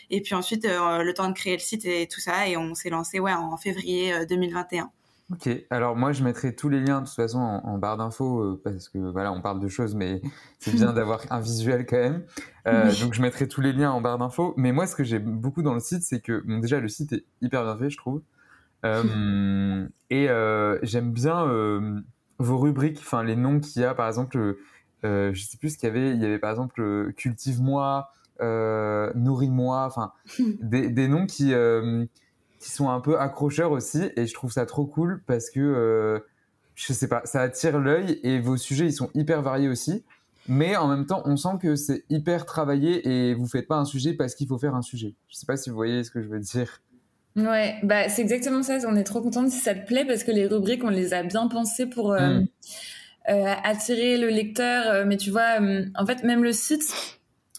[0.10, 2.74] Et puis ensuite euh, le temps de créer le site et tout ça et on
[2.74, 4.92] s'est lancé ouais en février 2021.
[5.30, 8.62] Ok, alors moi je mettrai tous les liens de toute façon en, barre d'infos euh,
[8.64, 10.22] parce que voilà on parle de choses mais
[10.60, 12.24] c'est bien d'avoir un visuel quand même.
[12.66, 14.54] Euh, donc je mettrai tous les liens en barre d'infos.
[14.56, 17.12] Mais moi ce que j'ai beaucoup dans le site c'est que bon, déjà le site
[17.12, 18.22] est hyper bien fait je trouve.
[18.86, 20.28] Euh, et
[20.84, 21.46] j'aime bien
[22.40, 24.56] vos rubriques, enfin les noms qu'il y a par exemple,
[25.04, 30.14] je sais plus ce qu'il y avait, il y avait par exemple cultive-moi, nourris-moi, enfin
[30.62, 31.54] des, des, noms qui
[32.60, 36.20] qui sont un peu accrocheurs aussi et je trouve ça trop cool parce que euh,
[36.76, 40.04] je sais pas, ça attire l'œil et vos sujets ils sont hyper variés aussi.
[40.50, 43.84] Mais en même temps, on sent que c'est hyper travaillé et vous faites pas un
[43.86, 45.14] sujet parce qu'il faut faire un sujet.
[45.28, 46.82] Je sais pas si vous voyez ce que je veux dire.
[47.36, 48.78] Ouais, bah c'est exactement ça.
[48.88, 51.22] On est trop contente si ça te plaît parce que les rubriques, on les a
[51.24, 52.48] bien pensées pour euh, Mm.
[53.30, 54.88] euh, attirer le lecteur.
[54.88, 55.60] Euh, Mais tu vois,
[55.96, 57.17] en fait, même le site,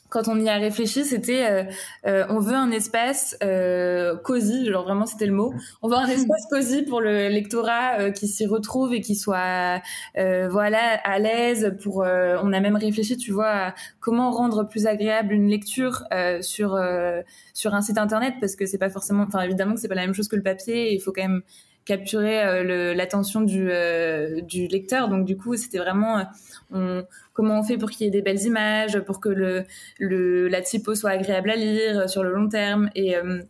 [0.08, 1.64] quand on y a réfléchi, c'était euh,
[2.06, 5.52] euh, on veut un espace euh, cosy, genre vraiment c'était le mot.
[5.82, 9.82] On veut un espace cosy pour le lectorat euh, qui s'y retrouve et qui soit
[10.16, 11.74] euh, voilà à l'aise.
[11.82, 16.04] Pour euh, on a même réfléchi, tu vois, à comment rendre plus agréable une lecture
[16.12, 17.20] euh, sur euh,
[17.52, 20.06] sur un site internet parce que c'est pas forcément, enfin évidemment que c'est pas la
[20.06, 20.94] même chose que le papier.
[20.94, 21.42] Il faut quand même
[21.88, 25.08] capturer euh, l'attention du, euh, du lecteur.
[25.08, 26.26] Donc du coup, c'était vraiment
[26.70, 29.64] on, comment on fait pour qu'il y ait des belles images, pour que le,
[29.98, 32.90] le, la typo soit agréable à lire sur le long terme.
[32.94, 33.40] Et, euh,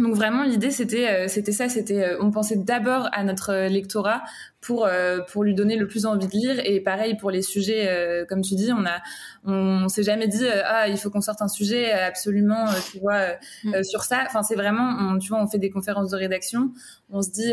[0.00, 3.68] donc vraiment l'idée c'était euh, c'était ça c'était euh, on pensait d'abord à notre euh,
[3.68, 4.22] lectorat
[4.64, 4.88] pour
[5.28, 8.54] pour lui donner le plus envie de lire et pareil pour les sujets comme tu
[8.54, 9.00] dis on a
[9.44, 13.82] on, s'est jamais dit ah il faut qu'on sorte un sujet absolument tu vois mm.
[13.82, 16.70] sur ça enfin c'est vraiment on, tu vois on fait des conférences de rédaction
[17.10, 17.52] on se dit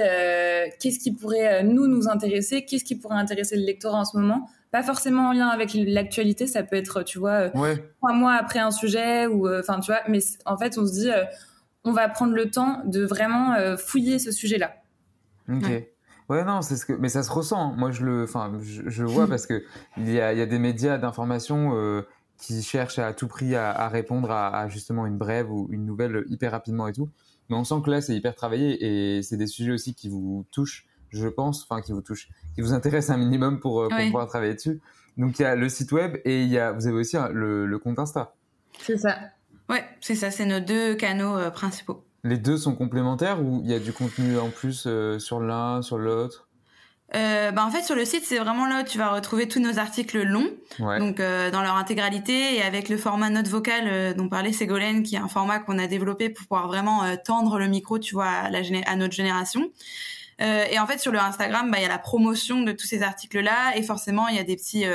[0.79, 2.63] qu'est-ce qui pourrait nous nous intéresser?
[2.65, 4.49] Qu'est-ce qui pourrait intéresser le lectorat en ce moment?
[4.71, 8.71] Pas forcément en lien avec l'actualité ça peut être tu vois trois mois après un
[8.71, 11.09] sujet ou enfin tu vois mais en fait on se dit
[11.83, 14.75] on va prendre le temps de vraiment euh, fouiller ce sujet-là.
[15.49, 15.63] Ok.
[15.63, 15.90] Ouais.
[16.31, 17.73] Non, c'est ce que, mais ça se ressent.
[17.73, 19.63] Moi, je le, enfin, je, vois parce que
[19.97, 22.03] il y a, des médias d'information euh,
[22.37, 26.51] qui cherchent à tout prix à, répondre à, justement une brève ou une nouvelle hyper
[26.51, 27.09] rapidement et tout.
[27.49, 30.45] Mais on sent que là, c'est hyper travaillé et c'est des sujets aussi qui vous
[30.51, 34.27] touchent, je pense, enfin, qui vous touchent, qui vous intéressent un minimum pour, euh, pouvoir
[34.27, 34.79] travailler dessus.
[35.17, 37.65] Donc, il y a le site web et il y a, vous avez aussi le,
[37.65, 38.33] le compte Insta.
[38.79, 39.17] C'est ça.
[39.69, 42.03] Ouais, c'est ça, c'est nos deux canaux euh, principaux.
[42.23, 45.81] Les deux sont complémentaires ou il y a du contenu en plus euh, sur l'un,
[45.81, 46.47] sur l'autre?
[47.13, 49.59] Euh, bah en fait sur le site c'est vraiment là où tu vas retrouver tous
[49.59, 50.49] nos articles longs.
[50.79, 55.19] Donc dans leur intégralité et avec le format note vocale dont parlait Ségolène qui est
[55.19, 58.59] un format qu'on a développé pour pouvoir vraiment tendre le micro tu vois à, la,
[58.85, 59.71] à notre génération.
[60.39, 63.03] Et en fait sur le Instagram bah il y a la promotion de tous ces
[63.03, 64.85] articles là et forcément il y a des petits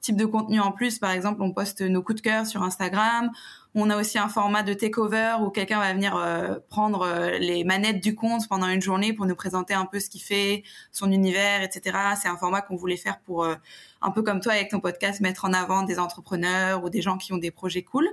[0.00, 1.00] types de contenus en plus.
[1.00, 3.32] Par exemple on poste nos coups de cœur sur Instagram
[3.74, 7.64] on a aussi un format de takeover où quelqu'un va venir euh, prendre euh, les
[7.64, 11.10] manettes du compte pendant une journée pour nous présenter un peu ce qu'il fait, son
[11.10, 11.98] univers, etc.
[12.20, 13.56] C'est un format qu'on voulait faire pour, euh,
[14.00, 17.18] un peu comme toi avec ton podcast, mettre en avant des entrepreneurs ou des gens
[17.18, 18.08] qui ont des projets cool.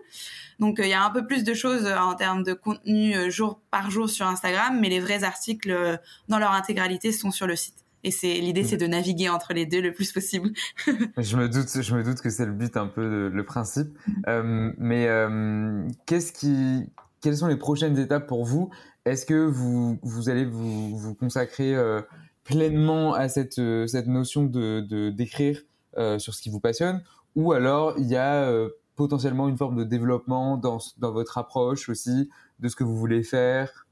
[0.60, 3.92] Donc il y a un peu plus de choses en termes de contenu jour par
[3.92, 7.81] jour sur Instagram, mais les vrais articles dans leur intégralité sont sur le site.
[8.04, 10.52] Et c'est l'idée, c'est de naviguer entre les deux le plus possible.
[11.18, 13.98] je me doute, je me doute que c'est le but un peu, le principe.
[14.28, 16.90] Euh, mais euh, qu'est-ce qui,
[17.22, 18.70] quelles sont les prochaines étapes pour vous?
[19.06, 22.02] Est-ce que vous, vous allez vous, vous consacrer euh,
[22.44, 25.62] pleinement à cette, cette notion de d'écrire
[26.18, 27.04] sur ce qui vous passionne,
[27.36, 28.50] ou alors il y a
[28.96, 33.24] potentiellement une forme de développement dans, dans votre approche aussi de ce que vous voulez
[33.24, 33.86] faire?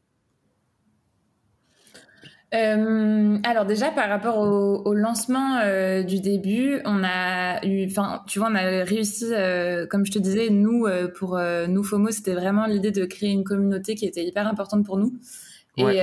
[2.52, 8.24] Euh, alors déjà par rapport au, au lancement euh, du début, on a eu, enfin
[8.28, 11.84] tu vois, on a réussi, euh, comme je te disais, nous euh, pour euh, nous
[11.84, 15.14] FOMO, c'était vraiment l'idée de créer une communauté qui était hyper importante pour nous.
[15.78, 16.02] Et,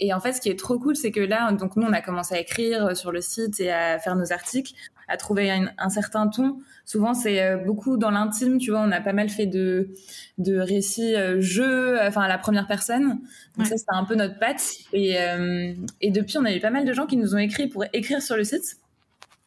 [0.00, 2.00] et, en fait, ce qui est trop cool, c'est que là, donc nous, on a
[2.00, 4.72] commencé à écrire sur le site et à faire nos articles,
[5.08, 6.58] à trouver un, un certain ton.
[6.84, 8.80] Souvent, c'est beaucoup dans l'intime, tu vois.
[8.80, 9.90] On a pas mal fait de
[10.38, 13.20] de récits jeux, enfin à la première personne.
[13.56, 14.62] Donc ça, c'était un peu notre patte.
[14.92, 17.68] Et, euh, et depuis, on a eu pas mal de gens qui nous ont écrit
[17.68, 18.78] pour écrire sur le site.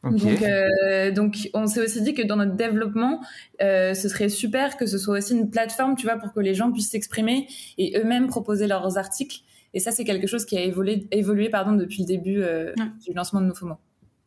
[0.03, 3.21] Donc, euh, donc, on s'est aussi dit que dans notre développement,
[3.61, 6.53] euh, ce serait super que ce soit aussi une plateforme, tu vois, pour que les
[6.53, 7.47] gens puissent s'exprimer
[7.79, 9.39] et eux-mêmes proposer leurs articles.
[9.73, 12.71] Et ça, c'est quelque chose qui a évolué, évolué pardon, depuis le début euh,
[13.03, 13.77] du lancement de Nofomo.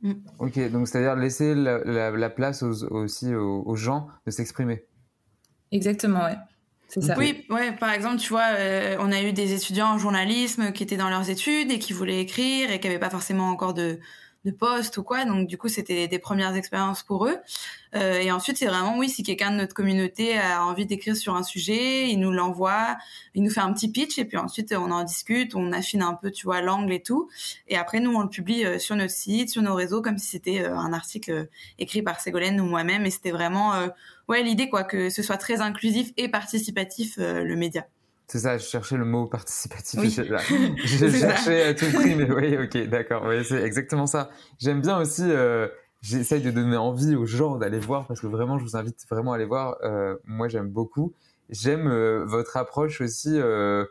[0.02, 0.12] Mm.
[0.38, 4.84] Ok, donc c'est-à-dire laisser la, la, la place aux, aussi aux, aux gens de s'exprimer.
[5.72, 6.36] Exactement, ouais.
[7.18, 10.82] Oui, ouais, par exemple, tu vois, euh, on a eu des étudiants en journalisme qui
[10.82, 13.98] étaient dans leurs études et qui voulaient écrire et qui n'avaient pas forcément encore de,
[14.44, 15.24] de poste ou quoi.
[15.24, 17.36] Donc du coup, c'était des premières expériences pour eux.
[17.94, 21.34] Euh, et ensuite, c'est vraiment oui, si quelqu'un de notre communauté a envie d'écrire sur
[21.34, 22.96] un sujet, il nous l'envoie,
[23.34, 26.14] il nous fait un petit pitch et puis ensuite on en discute, on affine un
[26.14, 27.28] peu, tu vois, l'angle et tout.
[27.68, 30.28] Et après, nous, on le publie euh, sur notre site, sur nos réseaux, comme si
[30.28, 31.48] c'était euh, un article
[31.78, 33.06] écrit par Ségolène ou moi-même.
[33.06, 33.72] Et c'était vraiment
[34.28, 37.86] ouais l'idée quoi que ce soit très inclusif et participatif le média.
[38.30, 39.98] C'est ça, je cherchais le mot participatif.
[39.98, 40.10] Oui.
[40.10, 43.24] Je, cherchais à tout prix, mais oui, ok, d'accord.
[43.26, 44.28] Oui, c'est exactement ça.
[44.58, 45.66] J'aime bien aussi, euh,
[46.02, 49.32] j'essaye de donner envie aux gens d'aller voir parce que vraiment, je vous invite vraiment
[49.32, 49.78] à aller voir.
[49.82, 51.14] Euh, moi, j'aime beaucoup.
[51.48, 53.30] J'aime euh, votre approche aussi.
[53.32, 53.86] Euh,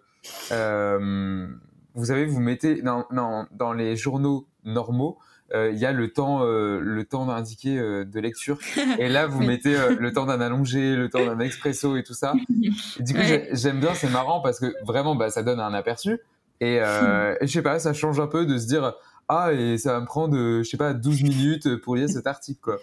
[0.51, 1.47] euh,
[1.95, 5.17] vous savez, vous mettez dans, dans, dans les journaux normaux,
[5.53, 8.57] il y a le temps, euh, le temps indiqué euh, de lecture.
[8.99, 12.33] Et là, vous mettez le temps d'un allongé, le temps d'un expresso et tout ça.
[12.99, 13.19] du coup,
[13.53, 16.19] j'aime bien, c'est marrant parce que vraiment, bah, ça donne un aperçu.
[16.59, 16.75] Et,
[17.41, 18.93] et je sais pas, ça change un peu de se dire,
[19.29, 22.59] ah, et ça va me prendre, je sais pas, 12 minutes pour lire cet article,
[22.61, 22.77] quoi.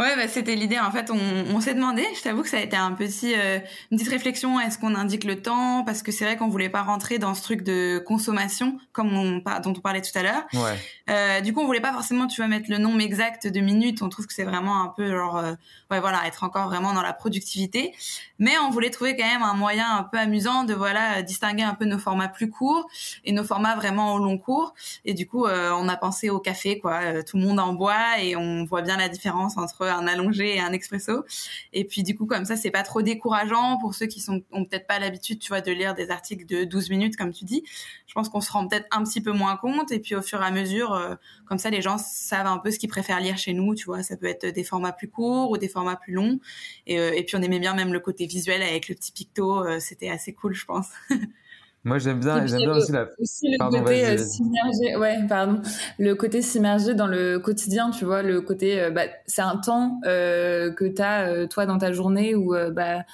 [0.00, 0.78] Ouais, bah, c'était l'idée.
[0.78, 1.18] En fait, on,
[1.54, 2.06] on s'est demandé.
[2.16, 3.58] Je t'avoue que ça a été un petit, euh,
[3.90, 4.58] une petite réflexion.
[4.58, 5.84] Est-ce qu'on indique le temps?
[5.84, 9.42] Parce que c'est vrai qu'on voulait pas rentrer dans ce truc de consommation, comme on,
[9.62, 10.44] dont on parlait tout à l'heure.
[10.54, 10.78] Ouais.
[11.10, 14.00] Euh, du coup, on voulait pas forcément, tu vois, mettre le nombre exact de minutes.
[14.00, 15.52] On trouve que c'est vraiment un peu genre, euh,
[15.90, 17.92] ouais, voilà, être encore vraiment dans la productivité.
[18.38, 21.74] Mais on voulait trouver quand même un moyen un peu amusant de voilà distinguer un
[21.74, 22.88] peu nos formats plus courts
[23.26, 24.72] et nos formats vraiment au long cours.
[25.04, 27.22] Et du coup, euh, on a pensé au café, quoi.
[27.22, 30.60] tout le monde en boit et on voit bien la différence entre un allongé et
[30.60, 31.24] un expresso.
[31.72, 34.64] Et puis du coup, comme ça, c'est pas trop décourageant pour ceux qui sont ont
[34.64, 37.64] peut-être pas l'habitude, tu vois, de lire des articles de 12 minutes, comme tu dis.
[38.06, 39.92] Je pense qu'on se rend peut-être un petit peu moins compte.
[39.92, 41.14] Et puis au fur et à mesure, euh,
[41.46, 43.74] comme ça, les gens savent un peu ce qu'ils préfèrent lire chez nous.
[43.74, 46.40] Tu vois, ça peut être des formats plus courts ou des formats plus longs.
[46.86, 49.64] Et, euh, puis on aimait bien même le côté visuel avec le petit picto.
[49.64, 50.88] Euh, c'était assez cool, je pense.
[51.82, 53.04] Moi, j'aime bien, j'aime bien aussi la.
[53.04, 55.62] le pardon, côté euh, s'immerger, ouais, pardon,
[55.98, 59.98] le côté s'immerger dans le quotidien, tu vois, le côté, euh, bah, c'est un temps
[60.04, 63.04] euh, que tu as euh, toi dans ta journée où bah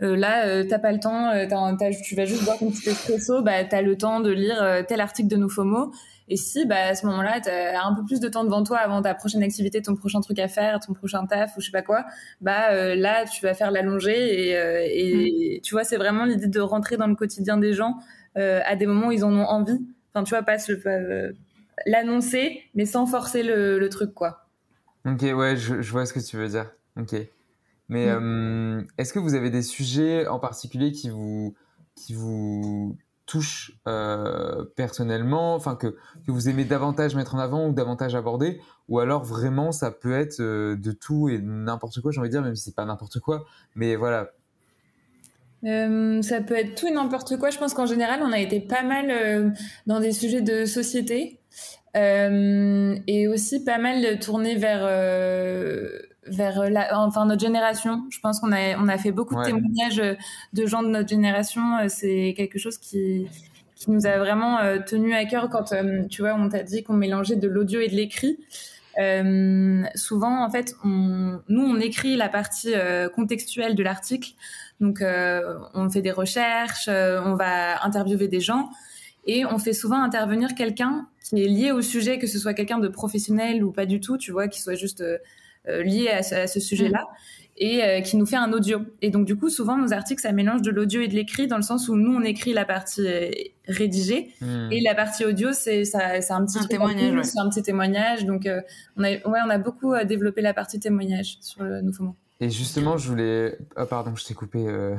[0.00, 1.32] là t'as pas le temps,
[2.02, 5.28] tu vas juste boire ton petit espresso, bah t'as le temps de lire tel article
[5.28, 5.92] de Nofomo.
[6.30, 8.78] Et si, bah, à ce moment-là, tu as un peu plus de temps devant toi
[8.78, 11.72] avant ta prochaine activité, ton prochain truc à faire, ton prochain taf ou je sais
[11.72, 12.06] pas quoi,
[12.40, 15.60] bah là, tu vas faire l'allongée et, et mm.
[15.62, 17.96] tu vois, c'est vraiment l'idée de rentrer dans le quotidien des gens
[18.38, 19.84] euh, à des moments où ils en ont envie.
[20.12, 21.32] Enfin, tu vois, pas euh,
[21.86, 24.46] l'annoncer, mais sans forcer le, truc, quoi.
[25.04, 26.70] Ok, ouais, je, vois ce que tu veux dire.
[26.96, 27.16] Ok.
[27.88, 28.18] Mais mm.
[28.22, 31.54] euh, est-ce que vous avez des sujets en particulier qui vous,
[31.96, 32.96] qui vous
[33.30, 33.72] touchent
[34.76, 39.72] personnellement, enfin que, vous aimez davantage mettre en avant ou davantage aborder, ou alors vraiment
[39.72, 42.74] ça peut être de tout et n'importe quoi, j'ai envie de dire, même si c'est
[42.74, 44.30] pas n'importe quoi, mais voilà,
[45.66, 47.50] euh, ça peut être tout et n'importe quoi.
[47.50, 49.50] Je pense qu'en général, on a été pas mal euh,
[49.86, 51.38] dans des sujets de société
[51.96, 54.82] euh, et aussi pas mal tourné vers
[56.30, 58.04] vers la, enfin notre génération.
[58.10, 60.02] Je pense qu'on a on a fait beaucoup de témoignages
[60.52, 61.62] de gens de notre génération.
[61.88, 63.26] C'est quelque chose qui
[63.76, 65.74] qui nous a vraiment tenu à cœur quand
[66.10, 68.38] tu vois on t'a dit qu'on mélangeait de l'audio et de l'écrit.
[69.94, 72.74] souvent, en fait, on, nous, on écrit la partie
[73.14, 74.34] contextuelle de l'article.
[74.80, 78.70] Donc, euh, on fait des recherches, euh, on va interviewer des gens
[79.26, 82.78] et on fait souvent intervenir quelqu'un qui est lié au sujet, que ce soit quelqu'un
[82.78, 85.04] de professionnel ou pas du tout, tu vois, qui soit juste
[85.68, 87.00] euh, lié à ce, sujet-là.
[87.00, 87.14] Mm.
[87.62, 88.80] Et qui nous fait un audio.
[89.02, 91.56] Et donc du coup, souvent nos articles, ça mélange de l'audio et de l'écrit, dans
[91.56, 93.06] le sens où nous on écrit la partie
[93.68, 94.72] rédigée mm.
[94.72, 98.24] et la partie audio, c'est ça, c'est un petit témoignage, c'est un petit témoignage.
[98.24, 98.48] Donc
[98.96, 102.96] on a, ouais, on a beaucoup développé la partie témoignage sur le Nouveau et justement,
[102.96, 103.58] je voulais.
[103.76, 104.66] Ah, pardon, je t'ai coupé.
[104.66, 104.96] Euh...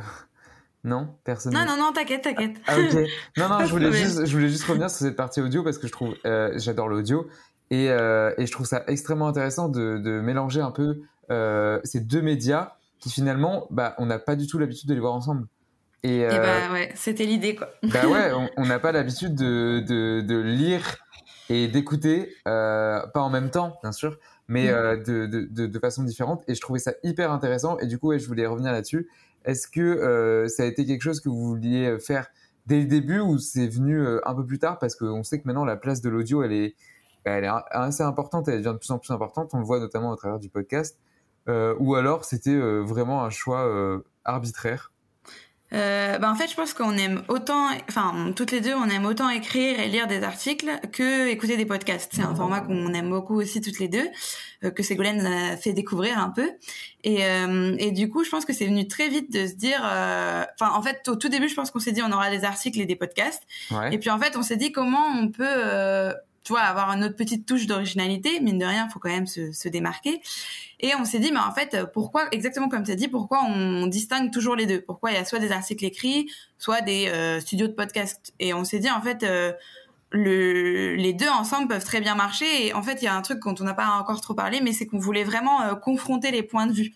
[0.84, 1.54] Non, personne.
[1.54, 2.58] Non, non, non, t'inquiète, t'inquiète.
[2.68, 3.08] Ah, ok.
[3.38, 5.88] Non, non, je voulais, juste, je voulais juste revenir sur cette partie audio parce que
[5.88, 7.28] je trouve, euh, j'adore l'audio
[7.72, 12.00] et, euh, et je trouve ça extrêmement intéressant de, de mélanger un peu euh, ces
[12.00, 15.48] deux médias qui finalement, bah, on n'a pas du tout l'habitude de les voir ensemble.
[16.04, 17.70] Et, et bah ouais, c'était l'idée quoi.
[17.84, 20.98] Bah ouais, on n'a pas l'habitude de, de, de, lire
[21.50, 24.18] et d'écouter, pas en même temps, bien sûr,
[24.52, 24.76] mais mm.
[24.76, 26.44] euh, de, façon différente.
[26.48, 27.80] Et je trouvais ça hyper intéressant.
[27.80, 29.08] Et du coup, ouais, je voulais revenir là-dessus.
[29.46, 32.28] Est-ce que euh, ça a été quelque chose que vous vouliez faire
[32.68, 34.78] dès le début ou c'est venu euh, un peu plus tard?
[34.78, 36.76] Parce qu'on sait que maintenant, la place de l'audio, elle est,
[37.24, 38.48] elle est assez importante.
[38.48, 39.52] Elle devient de plus en plus importante.
[39.54, 41.00] On le voit notamment à travers du podcast.
[41.48, 44.92] ou alors, c'était vraiment un choix arbitraire
[45.74, 49.06] euh, bah en fait, je pense qu'on aime autant, enfin, toutes les deux, on aime
[49.06, 52.12] autant écrire et lire des articles que écouter des podcasts.
[52.14, 54.06] C'est un format qu'on aime beaucoup aussi toutes les deux,
[54.66, 56.50] euh, que Ségolène a fait découvrir un peu.
[57.06, 59.82] Et, euh, et du coup, je pense que c'est venu très vite de se dire,
[59.86, 62.44] euh, enfin, en fait, au tout début, je pense qu'on s'est dit on aura des
[62.44, 63.44] articles et des podcasts.
[63.72, 63.94] Ouais.
[63.94, 66.12] Et puis en fait, on s'est dit comment on peut euh,
[66.44, 69.52] tu vois, avoir une autre petite touche d'originalité, mine de rien, faut quand même se,
[69.52, 70.22] se, démarquer.
[70.80, 73.86] Et on s'est dit, mais en fait, pourquoi, exactement comme tu as dit, pourquoi on,
[73.88, 74.82] distingue toujours les deux?
[74.82, 78.34] Pourquoi il y a soit des articles écrits, soit des euh, studios de podcast?
[78.40, 79.54] Et on s'est dit, en fait, euh,
[80.12, 82.68] le, les deux ensemble peuvent très bien marcher.
[82.68, 84.62] Et en fait, il y a un truc dont on n'a pas encore trop parlé,
[84.62, 86.94] mais c'est qu'on voulait vraiment euh, confronter les points de vue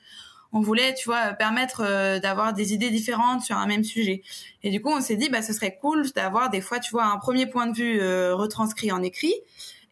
[0.55, 4.23] on voulait, tu vois, permettre euh, d'avoir des idées différentes sur un même sujet.
[4.63, 7.03] Et du coup, on s'est dit, bah, ce serait cool d'avoir des fois, tu vois,
[7.03, 9.33] un premier point de vue euh, retranscrit en écrit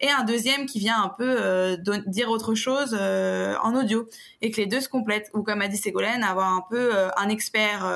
[0.00, 4.08] et un deuxième qui vient un peu euh, dire autre chose en audio
[4.40, 5.30] et que les deux se complètent.
[5.34, 7.86] Ou comme a dit Ségolène, avoir un peu un expert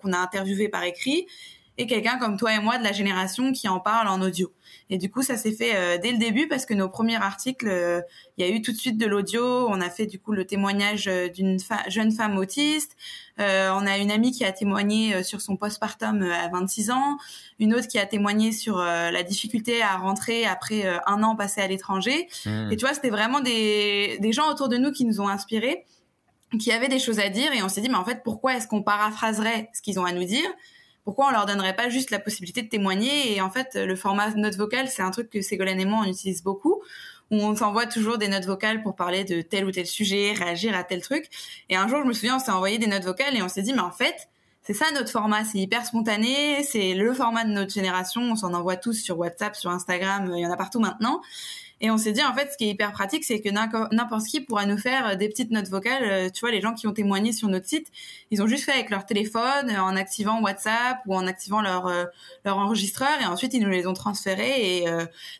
[0.00, 1.26] qu'on a interviewé par écrit
[1.76, 4.52] et quelqu'un comme toi et moi de la génération qui en parle en audio.
[4.90, 7.68] Et du coup, ça s'est fait euh, dès le début parce que nos premiers articles,
[7.68, 8.00] euh,
[8.36, 9.68] il y a eu tout de suite de l'audio.
[9.68, 12.96] On a fait du coup le témoignage euh, d'une jeune femme autiste.
[13.38, 17.18] on a une amie qui a témoigné sur son postpartum à 26 ans,
[17.60, 21.68] une autre qui a témoigné sur la difficulté à rentrer après un an passé à
[21.68, 22.26] l'étranger.
[22.46, 22.72] Mmh.
[22.72, 25.84] Et tu vois, c'était vraiment des, des gens autour de nous qui nous ont inspirés,
[26.58, 27.52] qui avaient des choses à dire.
[27.52, 30.12] Et on s'est dit, mais en fait, pourquoi est-ce qu'on paraphraserait ce qu'ils ont à
[30.12, 30.48] nous dire
[31.08, 34.28] pourquoi on leur donnerait pas juste la possibilité de témoigner Et en fait, le format
[34.34, 36.82] note vocale, c'est un truc que Ségolène et moi, on utilise beaucoup,
[37.30, 40.76] où on s'envoie toujours des notes vocales pour parler de tel ou tel sujet, réagir
[40.76, 41.30] à tel truc.
[41.70, 43.62] Et un jour, je me souviens, on s'est envoyé des notes vocales et on s'est
[43.62, 44.28] dit, mais en fait,
[44.64, 48.52] c'est ça notre format, c'est hyper spontané, c'est le format de notre génération, on s'en
[48.52, 51.22] envoie tous sur WhatsApp, sur Instagram, il y en a partout maintenant.
[51.80, 54.40] Et on s'est dit, en fait, ce qui est hyper pratique, c'est que n'importe qui
[54.40, 56.02] pourra nous faire euh, des petites notes vocales.
[56.04, 57.86] Euh, tu vois, les gens qui ont témoigné sur notre site,
[58.32, 61.90] ils ont juste fait avec leur téléphone, euh, en activant WhatsApp ou en activant leur,
[62.44, 64.78] leur enregistreur, et ensuite ils nous les ont transférés.
[64.78, 64.86] Et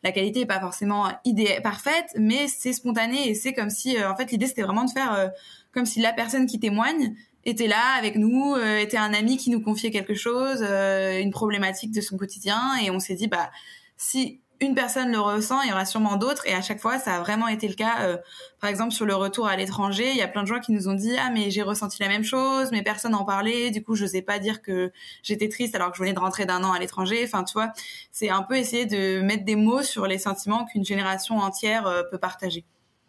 [0.03, 4.17] la qualité est pas forcément idée parfaite, mais c'est spontané et c'est comme si, en
[4.17, 5.31] fait, l'idée c'était vraiment de faire
[5.73, 9.61] comme si la personne qui témoigne était là avec nous, était un ami qui nous
[9.61, 13.51] confiait quelque chose, une problématique de son quotidien, et on s'est dit, bah
[13.97, 16.47] si une personne le ressent, il y aura sûrement d'autres.
[16.47, 18.03] Et à chaque fois, ça a vraiment été le cas.
[18.03, 18.17] Euh,
[18.61, 20.89] par exemple, sur le retour à l'étranger, il y a plein de gens qui nous
[20.89, 23.71] ont dit ah mais j'ai ressenti la même chose, mais personne n'en parlait.
[23.71, 24.91] Du coup, je n'osais pas dire que
[25.23, 27.23] j'étais triste alors que je venais de rentrer d'un an à l'étranger.
[27.25, 27.73] Enfin, tu vois,
[28.11, 32.03] c'est un peu essayer de mettre des mots sur les sentiments qu'une génération entière euh,
[32.11, 32.65] peut partager.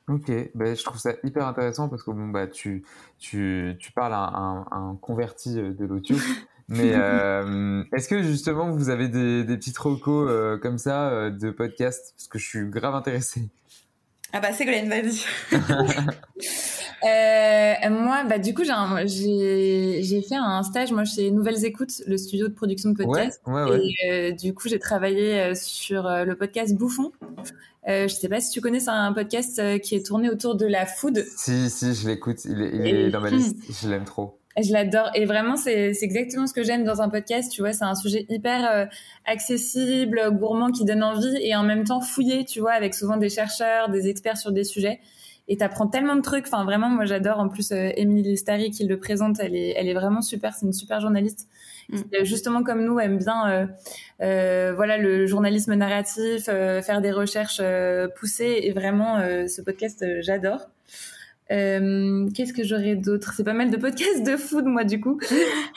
[0.08, 2.84] Ok, ben, je trouve ça hyper intéressant parce que bon bah tu
[3.20, 6.18] tu, tu parles à un, un converti de l'audio
[6.70, 11.32] mais euh, est-ce que justement vous avez des, des petites recos euh, comme ça euh,
[11.32, 13.50] de podcast Parce que je suis grave intéressé.
[14.32, 15.26] Ah bah Ségolène, vas-y.
[17.90, 22.54] moi, bah du coup, j'ai fait un stage moi chez Nouvelles Écoutes, le studio de
[22.54, 23.42] production de podcast.
[23.48, 23.82] Ouais, ouais, ouais.
[24.04, 27.12] Et du coup, j'ai travaillé sur le podcast Bouffon.
[27.88, 30.68] Euh, je sais pas si tu connais, c'est un podcast qui est tourné autour de
[30.68, 31.26] la food.
[31.36, 32.46] Si, si, je l'écoute.
[32.46, 33.58] Il est, il est dans ma liste.
[33.82, 34.39] Je l'aime trop.
[34.62, 35.10] Je l'adore.
[35.16, 37.52] Et vraiment, c'est exactement ce que j'aime dans un podcast.
[37.52, 38.86] Tu vois, c'est un sujet hyper euh,
[39.26, 43.30] accessible, gourmand, qui donne envie et en même temps fouillé, tu vois, avec souvent des
[43.30, 45.00] chercheurs, des experts sur des sujets.
[45.48, 46.46] Et t'apprends tellement de trucs.
[46.48, 47.40] Enfin, vraiment, moi, j'adore.
[47.40, 50.54] En plus, euh, Émilie Lestari qui le présente, elle est, elle est vraiment super.
[50.54, 51.48] C'est une super journaliste.
[51.90, 52.02] Mm.
[52.02, 53.68] Qui, justement, comme nous, aime bien,
[54.22, 57.62] euh, voilà, le journalisme narratif, faire des recherches
[58.20, 58.60] poussées.
[58.64, 60.68] Et vraiment, ce podcast, j'adore.
[61.52, 63.34] Euh, Qu'est-ce que j'aurais d'autre?
[63.36, 65.20] C'est pas mal de podcasts de food, moi, du coup.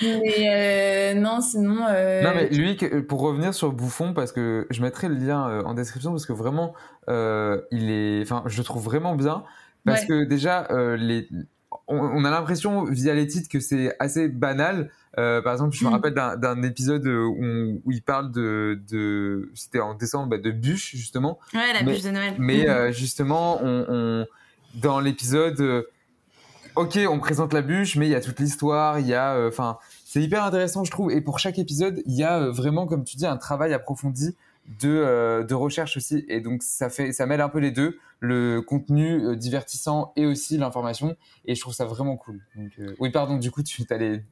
[0.03, 1.79] mais euh, non, sinon.
[1.89, 2.23] Euh...
[2.23, 6.11] Non, mais lui, pour revenir sur Bouffon, parce que je mettrai le lien en description,
[6.11, 6.75] parce que vraiment,
[7.09, 8.23] il est.
[8.23, 9.45] Enfin, je le trouve vraiment bien.
[9.85, 11.29] Parce que déjà, les...
[11.89, 14.91] on, a l'impression, via les titres, que c'est assez banal.
[15.17, 15.93] par exemple, je me mm.
[15.93, 18.79] rappelle d'un épisode où, où, il parle de.
[18.91, 21.39] de C'était en décembre, bah, de bûche, justement.
[21.55, 22.35] Ouais, la bûche de Noël.
[22.39, 24.27] Mais justement, on, on
[24.75, 25.91] dans l'épisode, euh,
[26.77, 29.49] ok, on présente la bûche, mais il y a toute l'histoire, il y a, euh,
[29.49, 31.11] enfin, c'est hyper intéressant, je trouve.
[31.11, 34.37] Et pour chaque épisode, il y a euh, vraiment, comme tu dis, un travail approfondi
[34.81, 36.25] de, de recherche aussi.
[36.29, 40.57] Et donc, ça fait, ça mêle un peu les deux, le contenu divertissant et aussi
[40.57, 41.17] l'information.
[41.47, 42.41] Et je trouve ça vraiment cool.
[42.55, 44.23] Donc, oui, pardon, du coup, tu allé.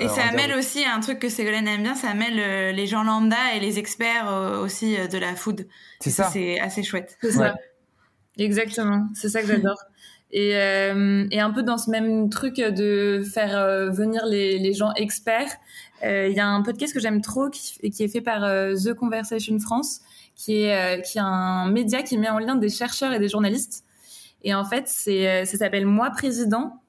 [0.00, 3.54] et ça mêle aussi un truc que Ségolène aime bien, ça mêle les gens lambda
[3.54, 5.66] et les experts aussi de la food.
[5.98, 6.28] C'est ça.
[6.30, 7.16] C'est assez chouette.
[7.22, 7.54] C'est ça.
[8.40, 9.76] Exactement, c'est ça que j'adore.
[10.32, 14.72] Et, euh, et, un peu dans ce même truc de faire euh, venir les, les,
[14.72, 15.50] gens experts,
[16.04, 18.94] euh, il y a un podcast que j'aime trop qui, qui, est fait par The
[18.94, 20.02] Conversation France,
[20.36, 23.84] qui est, qui est un média qui met en lien des chercheurs et des journalistes.
[24.44, 26.80] Et en fait, c'est, ça s'appelle Moi Président.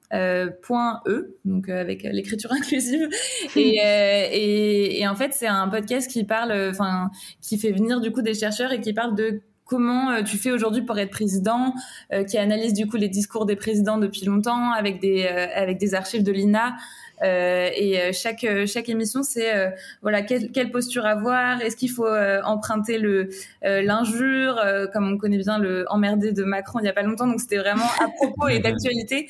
[0.62, 3.08] point E, donc avec l'écriture inclusive.
[3.56, 7.10] Et, et, et, en fait, c'est un podcast qui parle, enfin,
[7.40, 10.50] qui fait venir du coup des chercheurs et qui parle de comment euh, tu fais
[10.50, 11.74] aujourd'hui pour être président,
[12.12, 15.78] euh, qui analyse du coup les discours des présidents depuis longtemps avec des euh, avec
[15.78, 16.76] des archives de l'INA.
[17.22, 21.60] Et chaque chaque émission, c'est voilà quelle, quelle, posture avoir.
[21.60, 22.08] Est-ce qu'il faut
[22.44, 23.28] emprunter le
[23.62, 24.60] l'injure,
[24.92, 27.26] comme on connaît bien le emmerdé de Macron il y a pas longtemps.
[27.26, 29.28] Donc c'était vraiment à propos et d'actualité.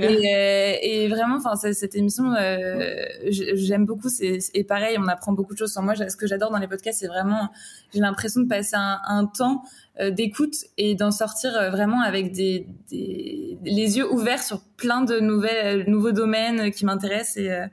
[0.00, 2.34] Et, et, vraiment, enfin cette émission,
[3.28, 4.08] j'aime beaucoup.
[4.08, 5.94] C'est et pareil, on apprend beaucoup de choses sur moi.
[5.94, 7.50] Ce que j'adore dans les podcasts, c'est vraiment
[7.92, 9.62] j'ai l'impression de passer un, un temps
[10.00, 15.02] euh, d'écoute et d'en sortir euh, vraiment avec des, des, les yeux ouverts sur plein
[15.02, 17.66] de nouvelles, euh, nouveaux domaines qui m'intéressent et,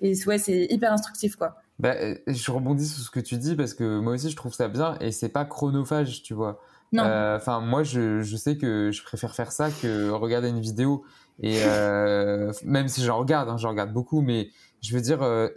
[0.00, 1.56] et ouais, c'est hyper instructif quoi.
[1.78, 1.94] Bah,
[2.26, 4.96] je rebondis sur ce que tu dis parce que moi aussi je trouve ça bien
[5.00, 6.60] et c'est pas chronophage, tu vois.
[6.94, 11.04] Enfin, moi je, je sais que je préfère faire ça que regarder une vidéo
[11.40, 14.50] et euh, même si j'en regarde, hein, j'en regarde beaucoup, mais
[14.82, 15.48] je veux dire, euh,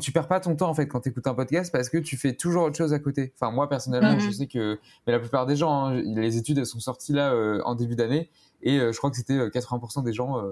[0.00, 2.16] tu perds pas ton temps en fait quand tu écoutes un podcast parce que tu
[2.16, 3.32] fais toujours autre chose à côté.
[3.34, 4.32] Enfin, moi personnellement, je mhm.
[4.32, 7.60] sais que, mais la plupart des gens, hein, les études elles sont sorties là euh,
[7.64, 8.30] en début d'année
[8.62, 10.42] et euh, je crois que c'était 80% des gens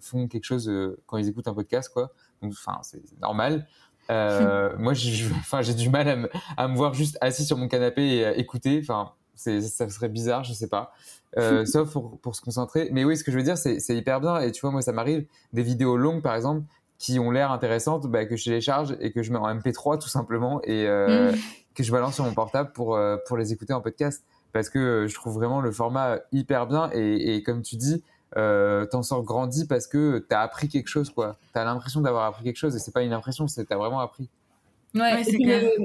[0.00, 0.70] font quelque chose
[1.06, 2.12] quand ils écoutent un podcast, quoi.
[2.42, 3.66] Donc, enfin, c'est normal.
[4.08, 4.92] moi,
[5.40, 8.38] enfin, j'ai du mal à me, à me voir juste assis sur mon canapé et
[8.38, 8.78] écouter.
[8.80, 10.92] Enfin, ça serait bizarre, je sais pas.
[11.66, 12.88] sauf pour, pour, se concentrer.
[12.92, 14.40] Mais oui, ce que je veux dire, c'est hyper bien.
[14.40, 16.62] Et tu vois, moi, ça m'arrive des vidéos longues, par exemple
[16.98, 20.08] qui ont l'air intéressantes, bah, que je télécharge et que je mets en MP3 tout
[20.08, 21.36] simplement et euh, mm.
[21.74, 24.24] que je balance sur mon portable pour, euh, pour les écouter en podcast.
[24.56, 28.02] Parce que je trouve vraiment le format hyper bien et, et comme tu dis,
[28.38, 31.36] euh, t'en sors grandi parce que t'as appris quelque chose, quoi.
[31.52, 34.30] T'as l'impression d'avoir appris quelque chose et c'est pas une impression, c'est t'as vraiment appris.
[34.94, 35.22] Ouais,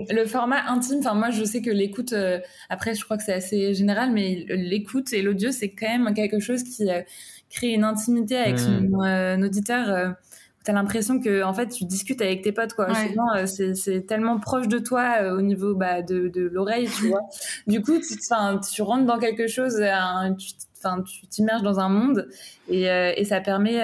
[0.10, 3.34] le, format intime, enfin moi je sais que l'écoute, euh, après je crois que c'est
[3.34, 7.02] assez général, mais l'écoute et l'audio c'est quand même quelque chose qui euh,
[7.50, 9.44] crée une intimité avec son hmm.
[9.44, 10.16] auditeur
[10.64, 12.88] t'as l'impression que en fait tu discutes avec tes potes quoi.
[12.90, 17.22] Euh, c'est tellement proche de toi euh, au niveau bah, de, de l'oreille tu vois.
[17.68, 22.28] Du coup tu, tu rentres dans quelque chose enfin tu t'immerges dans un monde
[22.70, 23.82] et, euh, et ça permet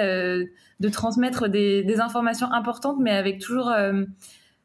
[0.80, 3.72] de transmettre des, des, informations importantes mais avec toujours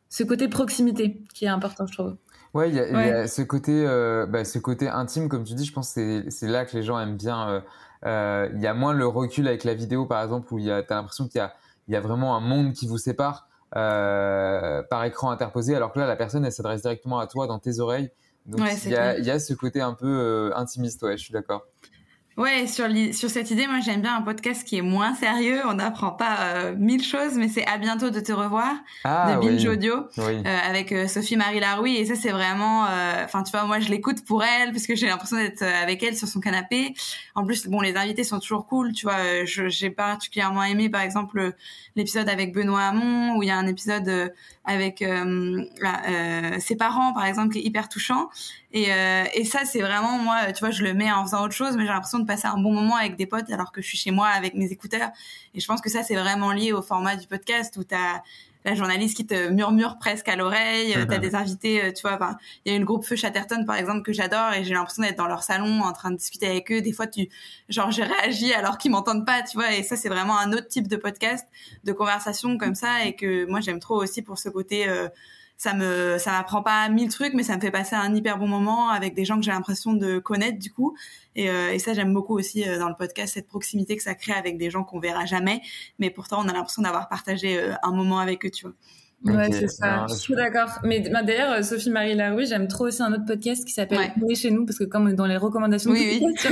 [0.09, 2.15] ce côté proximité qui est important je trouve.
[2.53, 3.83] Ouais il y, y, a ce côté
[4.29, 6.99] bah, ce côté intime comme tu dis je pense que c'est là que les gens
[6.99, 7.63] aiment bien
[8.05, 10.83] il y a moins le recul avec la vidéo par exemple où il y a
[10.83, 11.53] t'as l'impression qu'il y a
[11.87, 15.99] il y a vraiment un monde qui vous sépare euh, par écran interposé, alors que
[15.99, 18.11] là, la personne, elle s'adresse directement à toi dans tes oreilles.
[18.45, 21.23] Donc il, y a, il, y a, ce côté un peu euh, intimiste, ouais, je
[21.23, 21.65] suis d'accord.
[22.35, 25.61] Ouais, sur, sur cette idée, moi j'aime bien un podcast qui est moins sérieux.
[25.67, 28.73] On n'apprend pas euh, mille choses, mais c'est à bientôt de te revoir
[29.03, 31.95] ah, de Binge Audio euh, avec euh, Sophie Marie Laroui.
[31.95, 34.95] Et ça, c'est vraiment, euh, enfin tu vois, moi je l'écoute pour elle parce que
[34.95, 36.95] j'ai l'impression d'être avec elle sur son canapé.
[37.35, 38.93] En plus, bon, les invités sont toujours cool.
[38.93, 41.53] Tu vois, j'ai particulièrement aimé par exemple
[41.95, 44.33] l'épisode avec Benoît Hamon où il y a un épisode
[44.65, 45.05] avec
[46.59, 48.29] ses parents par exemple qui est hyper touchant.
[48.75, 48.89] Et,
[49.35, 51.83] et ça, c'est vraiment moi, tu vois, je le mets en faisant autre chose, mais
[51.83, 54.09] j'ai l'impression de passer un bon moment avec des potes alors que je suis chez
[54.09, 55.11] moi avec mes écouteurs.
[55.53, 58.23] Et je pense que ça, c'est vraiment lié au format du podcast où tu as
[58.65, 62.37] la journaliste qui te murmure presque à l'oreille, tu as des invités, euh, tu vois,
[62.65, 65.17] il y a une groupe Feu Chatterton par exemple que j'adore et j'ai l'impression d'être
[65.17, 66.81] dans leur salon en train de discuter avec eux.
[66.81, 67.29] Des fois, tu,
[67.69, 70.67] genre, j'ai réagi alors qu'ils m'entendent pas, tu vois, et ça, c'est vraiment un autre
[70.67, 71.47] type de podcast,
[71.83, 75.09] de conversation comme ça et que moi, j'aime trop aussi pour ce côté, euh,
[75.63, 78.47] ça me ça m'apprend pas mille trucs mais ça me fait passer un hyper bon
[78.47, 80.93] moment avec des gens que j'ai l'impression de connaître du coup
[81.37, 84.13] et, euh, et ça j'aime beaucoup aussi euh, dans le podcast cette proximité que ça
[84.13, 85.61] crée avec des gens qu'on verra jamais
[85.99, 88.75] mais pourtant on a l'impression d'avoir partagé euh, un moment avec eux tu vois
[89.25, 90.05] Ouais, c'est ça.
[90.09, 90.67] Je suis d'accord.
[90.83, 94.27] Mais bah, d'ailleurs, Sophie Marie Laroui, j'aime trop aussi un autre podcast qui s'appelle On
[94.27, 96.35] est chez nous, parce que comme on est dans les recommandations, oui, oui.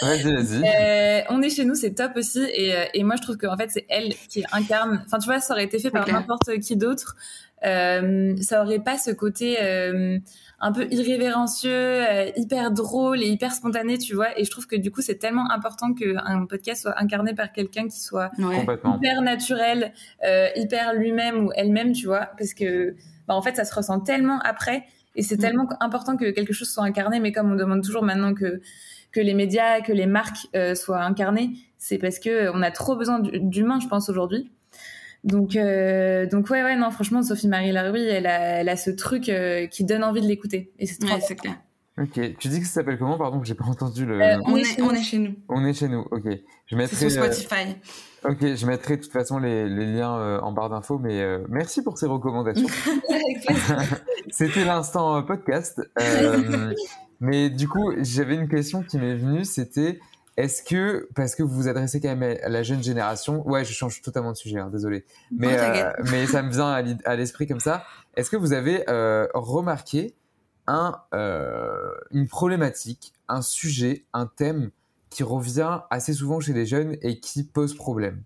[0.00, 0.64] vas-y, vas-y.
[0.64, 2.42] Euh, on est chez nous, c'est top aussi.
[2.54, 5.02] Et, et moi, je trouve qu'en fait, c'est elle qui incarne.
[5.04, 7.16] Enfin, tu vois, ça aurait été fait par n'importe qui d'autre
[7.64, 10.18] euh, ça aurait pas ce côté euh,
[10.60, 14.38] un peu irrévérencieux, euh, hyper drôle et hyper spontané, tu vois.
[14.38, 17.88] Et je trouve que du coup, c'est tellement important qu'un podcast soit incarné par quelqu'un
[17.88, 19.92] qui soit hyper naturel,
[20.24, 22.94] euh, hyper lui-même ou elle-même, tu vois, parce que
[23.28, 24.84] bah, en fait, ça se ressent tellement après.
[25.16, 25.40] Et c'est mm.
[25.40, 28.60] tellement important que quelque chose soit incarné, mais comme on demande toujours maintenant que
[29.12, 30.46] que les médias, que les marques
[30.76, 34.48] soient incarnées, c'est parce que on a trop besoin d'humains, je pense aujourd'hui.
[35.24, 38.90] Donc, euh, donc ouais, ouais, non, franchement, Sophie Marie Laroui, elle a, elle a ce
[38.90, 40.72] truc euh, qui donne envie de l'écouter.
[40.78, 41.56] Et c'est ouais, c'est clair.
[41.98, 44.20] Ok, tu dis que ça s'appelle comment Pardon, j'ai pas entendu le.
[44.20, 45.34] Euh, on, est, on est chez nous.
[45.50, 46.26] On est chez nous, ok.
[46.66, 46.96] Je mettrai.
[46.96, 47.76] sur Spotify.
[48.24, 51.98] Ok, je mettrai de toute façon les, les liens en barre d'infos, mais merci pour
[51.98, 52.68] ces recommandations.
[54.30, 55.80] C'était l'instant podcast.
[57.20, 60.00] mais du coup, j'avais une question qui m'est venue, c'était
[60.40, 63.72] est-ce que, parce que vous vous adressez quand même à la jeune génération, ouais, je
[63.74, 67.60] change totalement de sujet, hein, désolé, mais, euh, mais ça me vient à l'esprit comme
[67.60, 67.84] ça.
[68.16, 70.14] Est-ce que vous avez euh, remarqué
[70.66, 74.70] un, euh, une problématique, un sujet, un thème
[75.10, 78.22] qui revient assez souvent chez les jeunes et qui pose problème?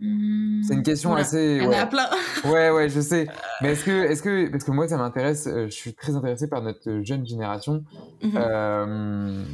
[0.00, 0.62] Hmm.
[0.62, 1.56] C'est une question assez.
[1.56, 2.08] Il y en a plein.
[2.46, 3.26] ouais, ouais, je sais.
[3.60, 6.62] Mais est-ce que, est-ce que, parce que moi, ça m'intéresse, je suis très intéressé par
[6.62, 7.84] notre jeune génération.
[8.22, 9.44] Mm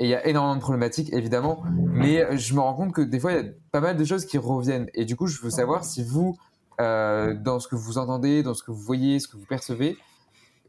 [0.00, 1.62] et il y a énormément de problématiques, évidemment.
[1.92, 4.04] Mais euh, je me rends compte que des fois, il y a pas mal de
[4.04, 4.88] choses qui reviennent.
[4.94, 6.38] Et du coup, je veux savoir si vous,
[6.80, 9.98] euh, dans ce que vous entendez, dans ce que vous voyez, ce que vous percevez,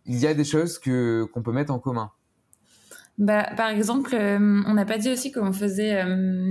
[0.06, 2.12] il y a des choses que qu'on peut mettre en commun.
[3.18, 6.02] Bah, par exemple, euh, on n'a pas dit aussi qu'on faisait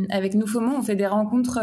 [0.09, 1.59] avec nous FOMO, on fait des rencontres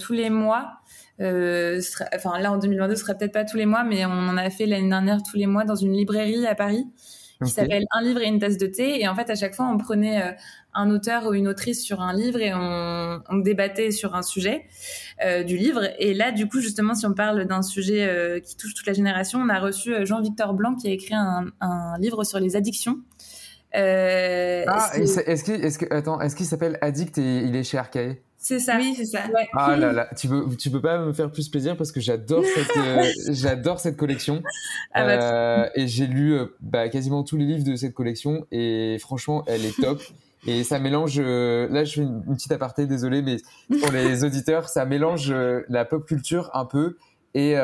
[0.00, 0.80] tous les mois.
[1.20, 4.50] enfin, là en 2022, ce serait peut-être pas tous les mois, mais on en a
[4.50, 6.88] fait l'année dernière tous les mois dans une librairie à Paris
[7.44, 9.00] qui s'appelle Un livre et une tasse de thé.
[9.00, 10.32] Et en fait, à chaque fois, on prenait euh,
[10.74, 14.66] un auteur ou une autrice sur un livre et on, on débattait sur un sujet
[15.24, 15.82] euh, du livre.
[15.98, 18.92] Et là, du coup, justement, si on parle d'un sujet euh, qui touche toute la
[18.92, 22.98] génération, on a reçu Jean-Victor Blanc qui a écrit un, un, livre sur les addictions.
[23.76, 27.78] Euh, ah, est-ce qu'il est qu attends, est-ce qu'il s'appelle Addict et il est chez
[27.78, 28.78] Arcae c'est ça.
[28.78, 29.24] Oui, c'est ça.
[29.52, 32.42] Ah là là, tu peux, tu peux pas me faire plus plaisir parce que j'adore
[32.42, 34.42] cette, euh, j'adore cette collection.
[34.94, 38.46] Ah bah, euh, et j'ai lu euh, bah, quasiment tous les livres de cette collection
[38.50, 40.00] et franchement, elle est top.
[40.46, 43.36] et ça mélange, euh, là je fais une, petite aparté, désolé, mais
[43.78, 45.34] pour les auditeurs, ça mélange
[45.68, 46.96] la pop culture un peu
[47.34, 47.56] et,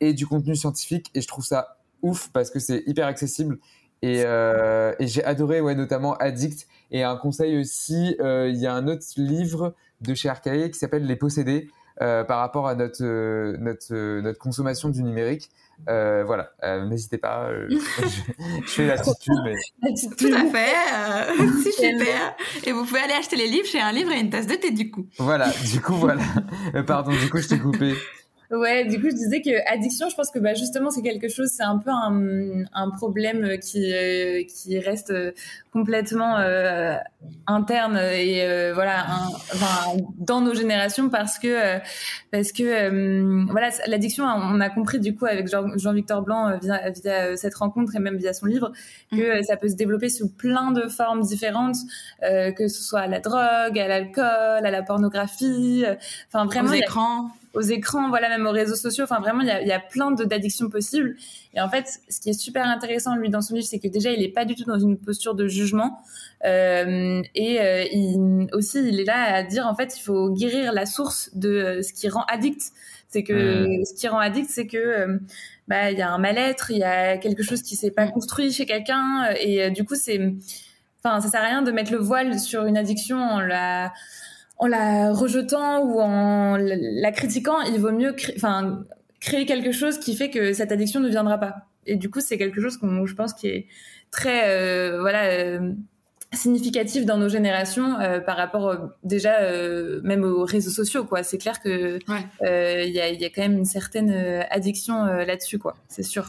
[0.00, 3.58] et du contenu scientifique et je trouve ça ouf parce que c'est hyper accessible
[4.02, 6.66] Et, euh, et j'ai adoré, ouais, notamment Addict.
[6.90, 10.78] Et un conseil aussi, euh, il y a un autre livre de chez Arcaïe qui
[10.78, 11.68] s'appelle Les Possédés.
[12.02, 15.50] Euh, par rapport à notre, euh, notre, euh, notre consommation du numérique.
[15.86, 16.50] voilà,
[16.86, 17.50] n'hésitez pas.
[17.68, 17.76] je,
[18.66, 19.54] je, fais l'attitude, mais.
[20.18, 20.72] Tout à fait.
[21.62, 22.36] c'est super.
[22.64, 24.70] Et vous pouvez aller acheter les livres chez un livre et une tasse de thé,
[24.70, 25.08] du coup.
[25.18, 26.22] Voilà, du coup, voilà.
[26.86, 27.94] Pardon, du coup, je t'ai coupé.
[28.50, 31.50] Ouais, du coup, je disais que addiction, je pense que bah, justement, c'est quelque chose,
[31.50, 35.12] c'est un peu un, un problème qui, euh, qui reste
[35.72, 36.96] complètement euh,
[37.46, 41.78] interne et euh, voilà, un, enfin, dans nos générations parce que,
[42.32, 47.54] parce que voilà, l'addiction, on a compris du coup avec Jean-Victor Blanc via, via, cette
[47.54, 48.72] rencontre et même via son livre
[49.12, 49.42] que mm.
[49.44, 51.76] ça peut se développer sous plein de formes différentes,
[52.20, 55.84] que ce soit à la drogue, à l'alcool, à la pornographie,
[56.26, 56.70] enfin vraiment.
[56.70, 59.04] Aux écrans aux écrans, voilà, même aux réseaux sociaux.
[59.04, 61.16] Enfin, vraiment, il y a, y a plein d'addictions possibles.
[61.54, 64.12] Et en fait, ce qui est super intéressant, lui, dans son livre, c'est que déjà,
[64.12, 66.00] il est pas du tout dans une posture de jugement.
[66.44, 70.72] Euh, et euh, il, aussi, il est là à dire, en fait, il faut guérir
[70.72, 72.62] la source de euh, ce qui rend addict.
[73.08, 73.84] C'est que mmh.
[73.86, 75.18] ce qui rend addict, c'est que euh,
[75.66, 78.12] bah il y a un mal-être, il y a quelque chose qui s'est pas mmh.
[78.12, 80.32] construit chez quelqu'un, et du coup, c'est,
[81.02, 83.92] enfin, ça sert à rien de mettre le voile sur une addiction en la
[84.60, 88.84] en la rejetant ou en la critiquant, il vaut mieux enfin,
[89.18, 91.66] créer quelque chose qui fait que cette addiction ne viendra pas.
[91.86, 93.66] Et du coup, c'est quelque chose qu'on, je pense, qui est
[94.10, 95.72] très, euh, voilà, euh,
[96.34, 99.50] significatif dans nos générations euh, par rapport déjà
[100.02, 101.22] même aux réseaux sociaux, quoi.
[101.22, 101.98] C'est clair que
[102.42, 104.12] il y, a, y, a, quand même une certaine
[104.50, 105.74] addiction là-dessus, quoi.
[105.88, 106.28] C'est sûr.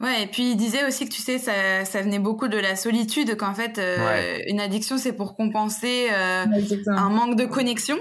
[0.00, 2.74] Ouais, et puis il disait aussi que tu sais, ça, ça venait beaucoup de la
[2.74, 6.46] solitude, qu'en fait, euh, une addiction, c'est pour compenser euh,
[6.86, 7.98] un manque de connexion.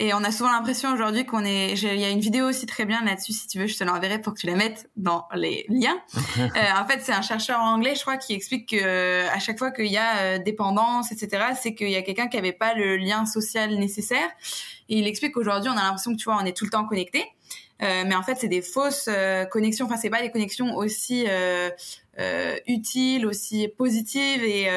[0.00, 1.74] Et on a souvent l'impression aujourd'hui qu'on est.
[1.74, 4.20] Il y a une vidéo aussi très bien là-dessus, si tu veux, je te l'enverrai
[4.20, 5.96] pour que tu la mettes dans les liens.
[6.38, 6.42] euh,
[6.80, 9.70] en fait, c'est un chercheur anglais, je crois, qui explique que euh, à chaque fois
[9.70, 13.24] qu'il y a dépendance, etc., c'est qu'il y a quelqu'un qui avait pas le lien
[13.24, 14.28] social nécessaire.
[14.88, 16.84] Et il explique qu'aujourd'hui, on a l'impression que tu vois, on est tout le temps
[16.84, 17.24] connecté.
[17.82, 19.86] Euh, mais en fait, c'est des fausses euh, connexions.
[19.86, 21.70] Enfin, c'est pas des connexions aussi euh,
[22.18, 24.68] euh utiles, aussi positives et,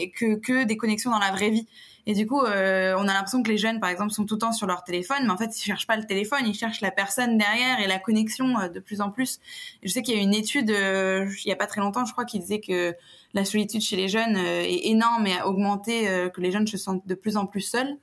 [0.00, 1.66] et, que, que des connexions dans la vraie vie.
[2.06, 4.52] Et du coup, on a l'impression que les jeunes, par exemple, sont tout le temps
[4.52, 7.36] sur leur téléphone, mais en fait, ils cherchent pas le téléphone, ils cherchent la personne
[7.36, 9.40] derrière et la connexion de plus en plus.
[9.82, 12.24] je sais qu'il y a une étude, il y a pas très longtemps, je crois,
[12.24, 12.94] qui disait que
[13.34, 17.06] la solitude chez les jeunes est énorme et a augmenté, que les jeunes se sentent
[17.06, 17.98] de plus en plus seuls.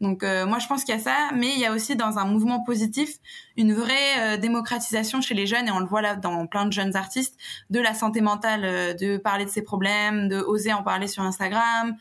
[0.00, 2.18] Donc euh, moi je pense qu'il y a ça, mais il y a aussi dans
[2.18, 3.10] un mouvement positif
[3.56, 6.72] une vraie euh, démocratisation chez les jeunes et on le voit là dans plein de
[6.72, 7.38] jeunes artistes
[7.70, 11.22] de la santé mentale, euh, de parler de ses problèmes, de oser en parler sur
[11.22, 11.96] Instagram.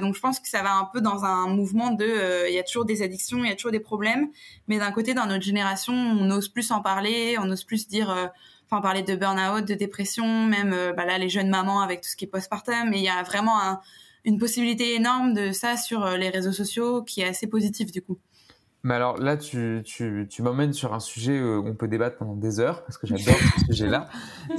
[0.00, 2.62] donc je pense que ça va un peu dans un mouvement de il y a
[2.62, 4.28] toujours des addictions, il y a toujours des problèmes,
[4.66, 8.30] mais d'un côté dans notre génération on ose plus en parler, on ose plus dire
[8.66, 12.16] enfin parler de burn-out, de dépression, même bah là les jeunes mamans avec tout ce
[12.16, 13.80] qui est postpartum, mais il y a vraiment un
[14.28, 18.02] une possibilité énorme de ça sur euh, les réseaux sociaux qui est assez positif du
[18.02, 18.18] coup.
[18.84, 22.36] Mais alors là, tu, tu, tu m'emmènes sur un sujet où on peut débattre pendant
[22.36, 24.08] des heures, parce que j'adore ce sujet-là.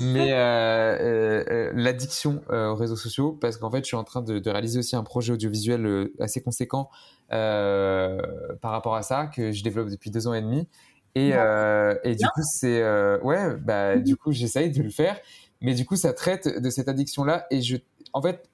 [0.02, 4.22] Mais euh, euh, euh l'addiction aux réseaux sociaux, parce qu'en fait, je suis en train
[4.22, 6.90] de, de réaliser aussi un projet audiovisuel assez conséquent
[7.32, 8.22] euh,
[8.62, 10.68] par rapport à ça, que je développe depuis deux ans et demi.
[11.16, 12.84] Et, euh, et du coup, c'est...
[13.22, 15.18] ouais, bah, du coup, j'essaye de le faire.
[15.62, 17.46] Mais du coup, ça traite de cette addiction-là.
[17.52, 17.78] Et je,
[18.14, 18.49] en fait,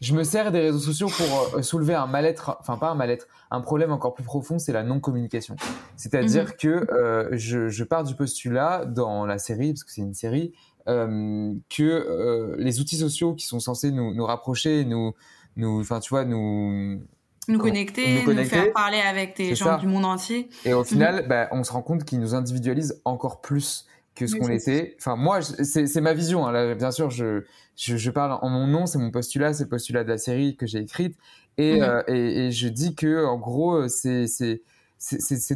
[0.00, 3.26] je me sers des réseaux sociaux pour euh, soulever un mal-être, enfin pas un mal-être,
[3.50, 5.56] un problème encore plus profond, c'est la non-communication.
[5.96, 6.52] C'est-à-dire mhm.
[6.58, 10.52] que euh, je, je, pars du postulat dans la série, parce que c'est une série,
[10.88, 15.14] euh, que les outils sociaux qui sont censés nous, nous rapprocher, nous,
[15.56, 17.00] nous, enfin tu vois, nous
[17.48, 20.48] nous connecter, nous, nous, faire parler avec des gens du monde entier.
[20.64, 21.28] Et au final, mhm.
[21.28, 24.96] bah, on se rend compte qu'ils nous individualisent encore plus que ce qu'on était.
[24.98, 26.46] Enfin, moi, c'est ma vision.
[26.46, 26.52] Hein.
[26.52, 27.42] Là, bien sûr, je,
[27.76, 30.56] je, je, parle en mon nom, c'est mon postulat, c'est le postulat de la série
[30.56, 31.16] que j'ai écrite.
[31.58, 34.28] Et, euh, et, et, je dis que, en gros, c'est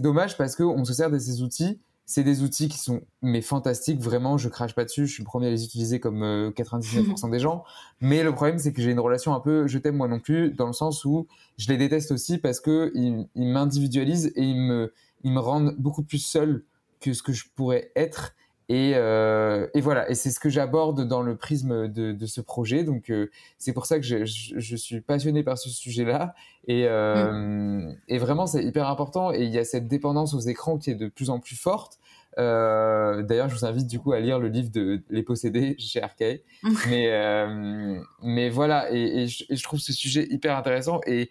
[0.01, 1.81] dommage parce qu'on se sert de ces outils.
[2.05, 5.27] C'est des outils qui sont mais fantastiques, vraiment, je crache pas dessus, je suis le
[5.27, 6.23] premier à les utiliser comme
[6.57, 7.65] 99% euh, des gens.
[8.01, 10.53] Mais le problème, c'est que j'ai une relation un peu je t'aime moi non plus,
[10.53, 11.27] dans le sens où
[11.59, 15.75] je les déteste aussi parce que ils, ils m'individualisent et ils me, ils me rendent
[15.77, 16.65] beaucoup plus seul
[17.01, 18.35] que ce que je pourrais être.
[18.71, 22.43] Et, euh, et, voilà, et c'est ce que j'aborde dans le prisme de, de ce
[22.43, 22.85] projet.
[22.85, 26.35] Donc euh, c'est pour ça que je, je, je, suis passionné par ce sujet-là.
[26.67, 29.33] Et, euh, et vraiment, c'est hyper important.
[29.33, 31.99] Et il y a cette dépendance aux écrans qui est de plus en plus forte.
[32.37, 36.41] D'ailleurs, je vous invite du coup à lire le livre de Les Possédés chez Arcade.
[36.89, 41.01] mais, mais voilà, et, et, je, et, je, trouve ce sujet hyper intéressant.
[41.07, 41.31] Et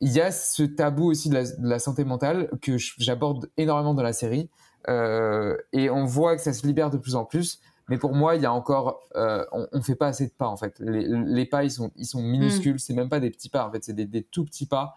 [0.00, 3.94] il y a ce tabou aussi de la, de la santé mentale que j'aborde énormément
[3.94, 4.50] dans la série.
[4.88, 8.36] Euh, et on voit que ça se libère de plus en plus Mais pour moi,
[8.36, 10.78] il y a encore, euh, on, on fait pas assez de pas en fait.
[10.78, 12.80] Les, les pas, ils sont, ils sont minuscules.
[12.80, 14.94] C'est même pas des petits pas en fait, c'est des, des tout petits pas.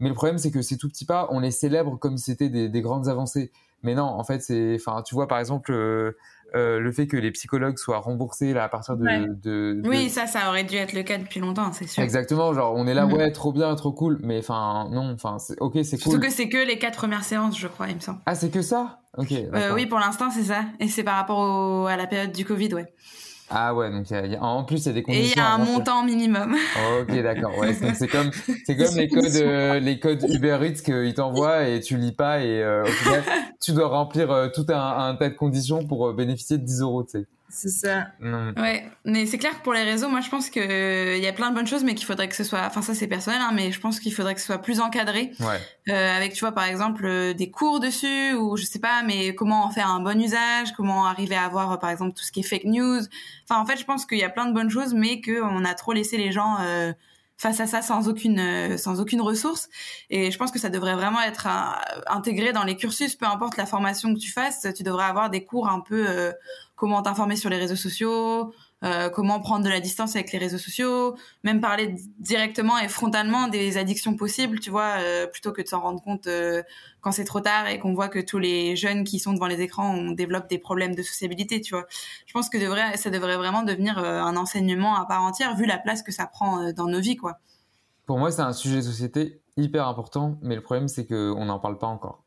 [0.00, 2.48] Mais le problème, c'est que ces tout petits pas, on les célèbre comme si c'était
[2.48, 3.50] des, des grandes avancées.
[3.82, 6.16] Mais non, en fait, c'est, enfin, tu vois, par exemple, euh,
[6.54, 9.20] euh, le fait que les psychologues soient remboursés là, à partir de, Ouais.
[9.26, 12.02] de- de- Oui, ça, ça aurait dû être le cas depuis longtemps, c'est sûr.
[12.02, 13.12] Exactement, genre on est là, Mhm.
[13.14, 16.20] ouais, trop bien, trop cool, mais enfin non, enfin ok, c'est Surtout cool.
[16.20, 18.20] que c'est que les quatre premières séances, je crois, il me semble.
[18.26, 19.00] Ah, c'est que ça?
[19.16, 19.32] Ok.
[19.32, 20.62] Euh, oui, pour l'instant, c'est ça.
[20.80, 22.92] Et c'est par rapport au- à la période du Covid, ouais.
[23.50, 25.02] Ah ouais, donc y a- il y a- en plus il y a des Et
[25.02, 25.32] conditions.
[25.36, 26.56] il y a un montant minimum.
[27.00, 27.56] Ok, d'accord.
[27.58, 28.30] Ouais, c'est comme,
[28.64, 32.40] c'est comme les codes, euh, les codes Uber Eats qu'ils t'envoient et tu lis pas
[32.40, 33.22] et euh, au final,
[33.60, 36.80] tu dois remplir euh, tout un, un tas de conditions pour euh, bénéficier de 10
[36.80, 37.26] euros, tu sais.
[37.56, 38.08] C'est ça.
[38.18, 38.52] Non.
[38.56, 41.26] Ouais, mais c'est clair que pour les réseaux, moi je pense que euh, il y
[41.28, 43.40] a plein de bonnes choses, mais qu'il faudrait que ce soit, enfin ça c'est personnel,
[43.40, 45.60] hein, mais je pense qu'il faudrait que ce soit plus encadré, Ouais.
[45.88, 49.36] euh, avec tu vois par exemple euh, des cours dessus ou je sais pas, mais
[49.36, 52.32] comment en faire un bon usage, comment arriver à avoir euh, par exemple tout ce
[52.32, 53.00] qui est fake news.
[53.48, 55.64] Enfin en fait je pense qu'il y a plein de bonnes choses, mais que on
[55.64, 56.92] a trop laissé les gens euh,
[57.36, 59.68] face à ça sans aucune euh, sans aucune ressource.
[60.10, 61.46] Et je pense que ça devrait vraiment être
[62.06, 65.44] intégré dans les cursus, peu importe la formation que tu fasses, tu devrais avoir des
[65.44, 66.32] cours un peu euh,
[66.76, 68.52] comment t'informer sur les réseaux sociaux,
[68.84, 73.48] euh, comment prendre de la distance avec les réseaux sociaux, même parler directement et frontalement
[73.48, 76.62] des addictions possibles, tu vois, euh, plutôt que de s'en rendre compte euh,
[77.00, 79.60] quand c'est trop tard et qu'on voit que tous les jeunes qui sont devant les
[79.60, 81.86] écrans on développe des problèmes de sociabilité, tu vois.
[82.26, 82.58] Je pense que
[82.96, 86.72] ça devrait vraiment devenir un enseignement à part entière vu la place que ça prend
[86.72, 87.38] dans nos vies, quoi.
[88.06, 91.46] Pour moi, c'est un sujet de société hyper important, mais le problème c'est que on
[91.46, 92.24] n'en parle pas encore.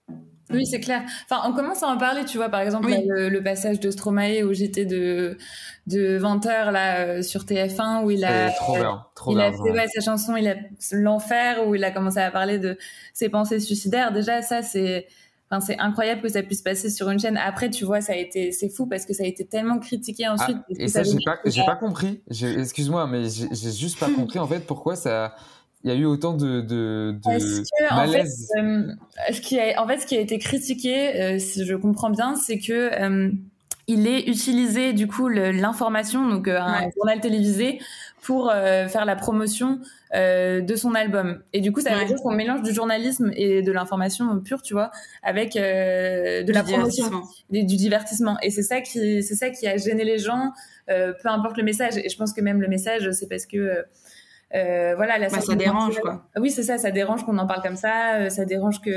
[0.49, 1.01] Oui, c'est clair.
[1.29, 2.93] Enfin, on commence à en parler, tu vois, par exemple, Oui.
[2.93, 5.37] là, le, le passage de Stromae où j'étais de,
[5.87, 9.45] de 20h là, euh, sur TF1 où il a, trop bien, trop il bien.
[9.47, 9.73] a fait vraiment.
[9.75, 10.55] ouais, sa chanson, il a
[10.93, 12.77] l'enfer où il a commencé à parler de
[13.13, 14.13] ses pensées suicidaires.
[14.13, 15.07] Déjà, ça, c'est,
[15.51, 17.35] enfin, c'est incroyable que ça puisse passer sur une chaîne.
[17.37, 20.23] Après, tu vois, ça a été, c'est fou parce que ça a été tellement critiqué
[20.27, 20.57] Ah, ensuite.
[20.77, 22.21] et ça, j'ai pas, j'ai pas compris.
[22.29, 25.35] Excuse-moi, mais j'ai juste pas compris en fait pourquoi ça.
[25.87, 28.49] Il y a eu autant de, de, de que, en fait, malaise.
[28.57, 28.91] euh,
[29.31, 32.35] ce qui a, en fait, ce qui a été critiqué, euh, si je comprends bien,
[32.35, 33.31] c'est que euh,
[33.87, 36.91] il est utilisé du coup l'information, donc euh, un Ouais.
[36.97, 37.79] journal télévisé,
[38.21, 39.79] pour euh, faire la promotion
[40.13, 41.41] euh, de son album.
[41.53, 42.05] Et du coup, ça veut Ouais.
[42.05, 44.91] dire qu'on mélange du journalisme et de l'information pure, tu vois,
[45.23, 47.23] avec euh, de la Du promotion, divertissement.
[47.53, 48.37] et du divertissement.
[48.41, 50.51] Et c'est ça qui, c'est ça qui a gêné les gens,
[50.89, 51.95] euh, peu importe le message.
[51.95, 53.85] Et je pense que même le message, c'est parce que
[54.55, 56.25] euh, voilà, la Bah, ça dérange, quoi.
[56.37, 58.89] Oui, c'est ça, ça dérange qu'on en parle comme ça, euh, ça dérange que,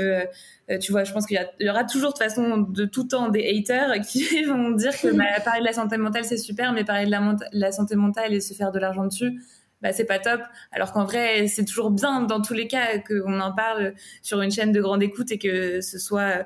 [0.69, 3.27] euh, tu vois, je pense qu'il y, aura toujours de toute façon de tout temps
[3.27, 6.85] des haters qui vont dire que bah, parler de la santé mentale c'est super, mais
[6.85, 9.41] parler de la, la santé mentale et se faire de l'argent dessus,
[9.81, 10.41] bah, c'est pas top.
[10.71, 14.51] Alors qu'en vrai, c'est toujours bien dans tous les cas qu'on en parle sur une
[14.51, 16.45] chaîne de grande écoute et que ce soit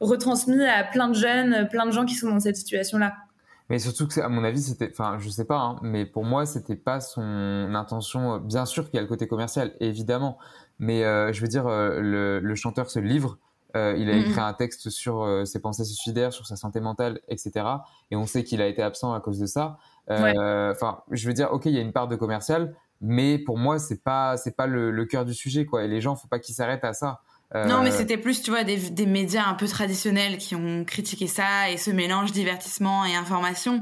[0.00, 3.12] retransmis à plein de jeunes, plein de gens qui sont dans cette situation-là.
[3.70, 6.44] Mais surtout que, à mon avis, c'était, enfin, je sais pas, hein, mais pour moi,
[6.46, 7.22] c'était pas son
[7.74, 8.38] intention.
[8.40, 10.38] Bien sûr qu'il y a le côté commercial, évidemment,
[10.78, 13.38] mais euh, je veux dire, euh, le, le chanteur se livre.
[13.76, 14.18] euh, il a Mhm.
[14.18, 17.84] écrit un texte sur euh, ses pensées suicidaires, sur sa santé mentale, etc.
[18.10, 19.78] Et on sait qu'il a été absent à cause de ça.
[20.10, 23.58] Euh, Enfin, je veux dire, ok, il y a une part de commercial, mais pour
[23.58, 25.84] moi, c'est pas, c'est pas le, le cœur du sujet, quoi.
[25.84, 27.20] Et les gens, faut pas qu'ils s'arrêtent à ça.
[27.54, 30.84] Euh, Non, mais c'était plus, tu vois, des, des médias un peu traditionnels qui ont
[30.84, 33.80] critiqué ça et ce mélange divertissement et information.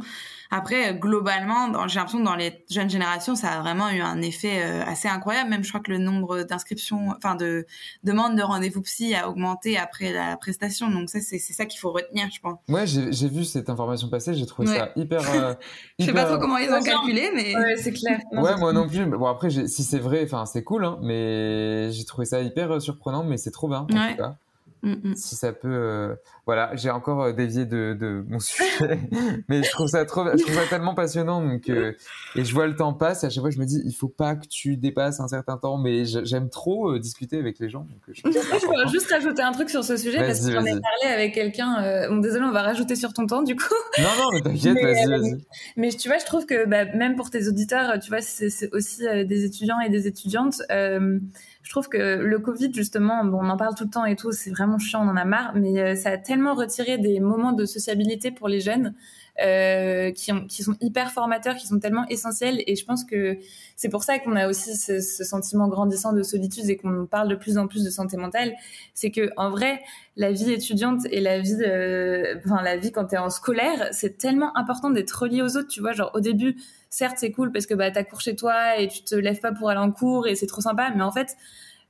[0.50, 4.00] Après, euh, globalement, dans- j'ai l'impression que dans les jeunes générations, ça a vraiment eu
[4.00, 5.50] un effet euh, assez incroyable.
[5.50, 7.66] Même, je crois que le nombre d'inscriptions, enfin de
[8.04, 10.90] demandes de rendez-vous psy a augmenté après la prestation.
[10.90, 12.58] Donc ça, c'est c'est ça qu'il faut retenir, je pense.
[12.68, 14.76] Ouais, j'ai j'ai vu cette information passer, j'ai trouvé Ouais.
[14.78, 15.20] ça hyper.
[15.34, 15.54] euh,
[15.98, 18.18] Je sais pas trop comment ils ont calculé, mais Ouais, c'est clair.
[18.32, 19.04] Non, Ouais, c'est- moi non plus.
[19.06, 22.80] Bon, après, j'ai- si c'est vrai, enfin, c'est cool, hein, mais j'ai trouvé ça hyper
[22.80, 24.12] surprenant, mais c'est trop bien, en Ouais.
[24.12, 24.36] tout cas.
[24.82, 25.14] Mm, mm.
[25.16, 26.14] Si ça peut, euh,
[26.46, 28.66] voilà, j'ai encore euh, dévié de, de mon sujet,
[29.48, 31.92] mais je trouve ça trop, je trouve ça tellement passionnant, donc, euh,
[32.36, 34.36] et je vois le temps passe, à chaque fois je me dis, il faut pas
[34.36, 38.00] que tu dépasses un certain temps, mais j'aime trop euh, discuter avec les gens, donc
[38.08, 38.22] je
[38.92, 42.08] juste rajouter un truc sur ce sujet parce que j'en ai parlé avec quelqu'un.
[42.08, 43.74] bon, désolé, on va rajouter sur ton temps du coup.
[43.98, 45.38] Non, non, mais t'inquiète, Mais, vas-y, vas-y.
[45.76, 48.72] Mais tu vois, je trouve que bah, même pour tes auditeurs, tu vois, c'est c'est
[48.72, 50.62] aussi des étudiants et des étudiantes.
[50.70, 51.18] euh,
[51.62, 54.50] je trouve que le Covid, justement, on en parle tout le temps et tout, c'est
[54.50, 57.66] vraiment chiant, on en a marre, mais euh, ça a tellement retiré des moments de
[57.66, 58.94] sociabilité pour les jeunes
[59.40, 62.62] euh, qui, ont, qui sont hyper formateurs, qui sont tellement essentiels.
[62.66, 63.38] Et je pense que
[63.76, 67.28] c'est pour ça qu'on a aussi ce, ce sentiment grandissant de solitude et qu'on parle
[67.28, 68.54] de plus en plus de santé mentale.
[68.94, 69.80] C'est que en vrai,
[70.16, 74.18] la vie étudiante et la vie, euh, enfin la vie quand t'es en scolaire, c'est
[74.18, 75.68] tellement important d'être relié aux autres.
[75.68, 76.56] Tu vois, genre au début,
[76.90, 79.52] certes c'est cool parce que bah t'as cours chez toi et tu te lèves pas
[79.52, 81.36] pour aller en cours et c'est trop sympa, mais en fait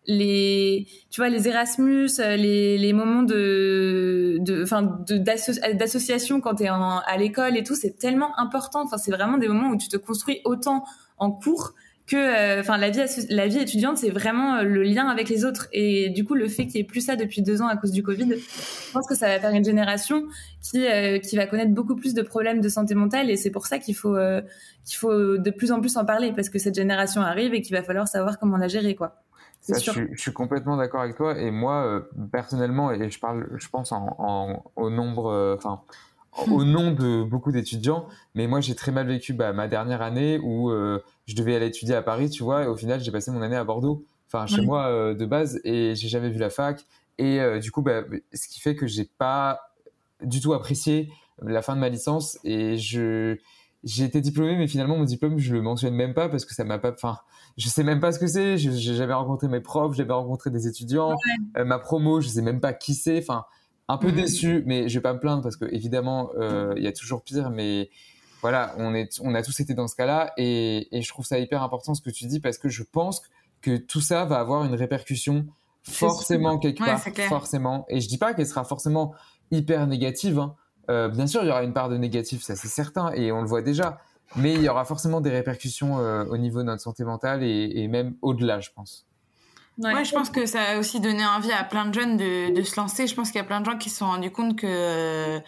[0.09, 6.69] les, tu vois, les Erasmus, les, les moments de, de, enfin, d'association quand tu es
[6.69, 8.83] à l'école et tout, c'est tellement important.
[8.83, 10.85] Enfin, c'est vraiment des moments où tu te construis autant
[11.19, 11.75] en cours
[12.09, 15.45] que euh, enfin la vie la vie étudiante c'est vraiment euh, le lien avec les
[15.45, 15.69] autres.
[15.73, 17.93] Et du coup le fait qu'il n'y ait plus ça depuis deux ans à cause
[17.93, 20.27] du Covid je pense que ça va faire une génération
[20.63, 23.31] qui euh, qui va connaître beaucoup plus de problèmes de santé mentale.
[23.31, 24.17] Et c'est pour ça qu'il faut
[24.85, 27.77] qu'il faut de plus en plus en parler parce que cette génération arrive et qu'il
[27.77, 29.23] va falloir savoir comment la gérer quoi.
[29.61, 29.93] Sûr.
[29.93, 31.39] Je, je, suis complètement d'accord avec toi.
[31.39, 35.83] Et moi personnellement et je parle je pense en, en au nombre enfin
[36.47, 38.07] au nom de beaucoup d'étudiants.
[38.35, 41.67] Mais moi, j'ai très mal vécu bah, ma dernière année où euh, je devais aller
[41.67, 44.47] étudier à Paris, tu vois, et au final, j'ai passé mon année à Bordeaux, enfin
[44.47, 46.85] chez moi euh, de base, et j'ai jamais vu la fac.
[47.19, 49.61] Et euh, du coup, bah, ce qui fait que j'ai pas
[50.23, 51.11] du tout apprécié
[51.43, 52.39] la fin de ma licence.
[52.45, 53.37] Et je
[53.85, 56.65] j'ai été diplômé, mais finalement mon diplôme je le mentionne même pas parce que ça
[56.65, 56.91] m'a pas.
[56.91, 57.19] Enfin,
[57.57, 58.59] je sais même pas ce que c'est.
[58.59, 61.15] J'ai jamais rencontré mes profs, j'avais rencontré des étudiants.
[61.55, 63.19] ma promo, je sais même pas qui c'est.
[63.19, 63.45] Enfin,
[63.89, 64.17] un peu mhm.
[64.17, 67.23] déçu, mais je vais pas me plaindre parce que évidemment, euh, il y a toujours
[67.23, 67.91] pire, mais
[68.43, 71.39] voilà, on, est, on a tous été dans ce cas-là et, et, je trouve ça
[71.39, 73.23] hyper important ce que tu dis parce que je pense
[73.63, 75.47] que tout ça va avoir une répercussion
[75.83, 77.87] forcément quelque part, forcément.
[77.89, 79.15] Et je dis pas qu'elle sera forcément
[79.51, 80.39] hyper négative.
[80.39, 80.55] Hein.
[80.91, 83.41] Euh, bien sûr, il y aura une part de négatif, ça c'est certain, et on
[83.41, 83.99] le voit déjà.
[84.37, 87.73] Mais il y aura forcément des répercussions euh, au niveau de notre santé mentale et,
[87.77, 89.08] et même au-delà, je pense.
[89.79, 90.05] Ouais.
[90.05, 92.77] je pense que ça a aussi donné envie à plein de jeunes de, de se
[92.77, 93.07] lancer.
[93.07, 95.39] Je pense qu'il y a plein de gens qui se sont rendus compte que euh,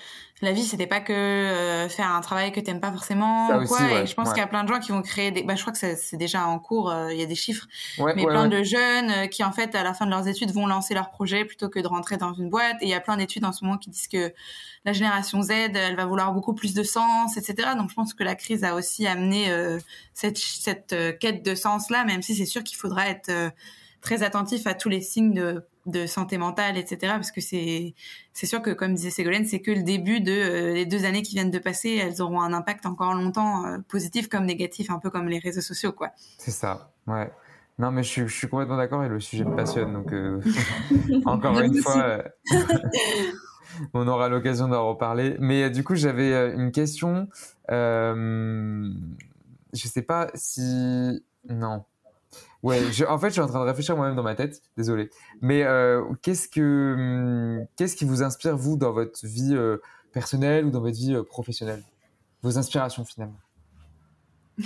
[0.41, 3.49] la vie, c'était pas que euh, faire un travail que t'aimes pas forcément.
[3.49, 3.91] ou quoi.
[3.91, 5.43] et je pense qu'il y a plein de gens qui vont créer des.
[5.43, 6.91] Bah, je crois que c'est déjà en cours.
[6.91, 7.67] Euh, il y a des chiffres.
[7.99, 10.95] mais plein de jeunes qui, en fait, à la fin de leurs études, vont lancer
[10.95, 12.77] leur projet plutôt que de rentrer dans une boîte.
[12.83, 14.33] Et il y a plein d'études en ce moment qui disent que
[14.85, 17.71] la génération Z, elle va vouloir beaucoup plus de sens, etc.
[17.77, 19.53] Donc, je pense que la crise a aussi amené
[20.15, 23.53] cette cette quête de sens là, même si c'est sûr qu'il faudra être
[24.01, 27.13] très attentif à tous les signes de, de santé mentale, etc.
[27.15, 27.95] Parce que c'est
[28.33, 31.23] c'est sûr que, comme disait Ségolène, c'est que le début de euh, les deux années
[31.23, 31.91] qui viennent de passer.
[31.91, 35.61] Elles auront un impact encore longtemps, euh, positif comme négatif, un peu comme les réseaux
[35.61, 36.11] sociaux, quoi.
[36.39, 37.31] C'est ça, ouais.
[37.79, 39.93] Non, mais je suis, je suis complètement d'accord et le sujet me passionne.
[39.95, 40.41] Donc, euh,
[41.25, 42.25] encore une fois,
[43.95, 45.37] on aura l'occasion d'en reparler.
[45.39, 47.29] Mais du coup, j'avais une question.
[47.69, 48.93] je
[49.73, 51.25] sais pas si.
[51.49, 51.85] Non.
[52.63, 54.63] Ouais, en fait, je suis en train de réfléchir moi-même dans ma tête.
[54.77, 55.11] Désolé.
[55.41, 56.95] Mais euh, qu'est-ce que
[57.61, 59.79] hum, qu'est-ce qui vous inspire vous dans votre vie euh,
[60.13, 61.83] personnelle ou dans votre vie euh, professionnelle?
[62.43, 63.41] Vos inspirations finalement.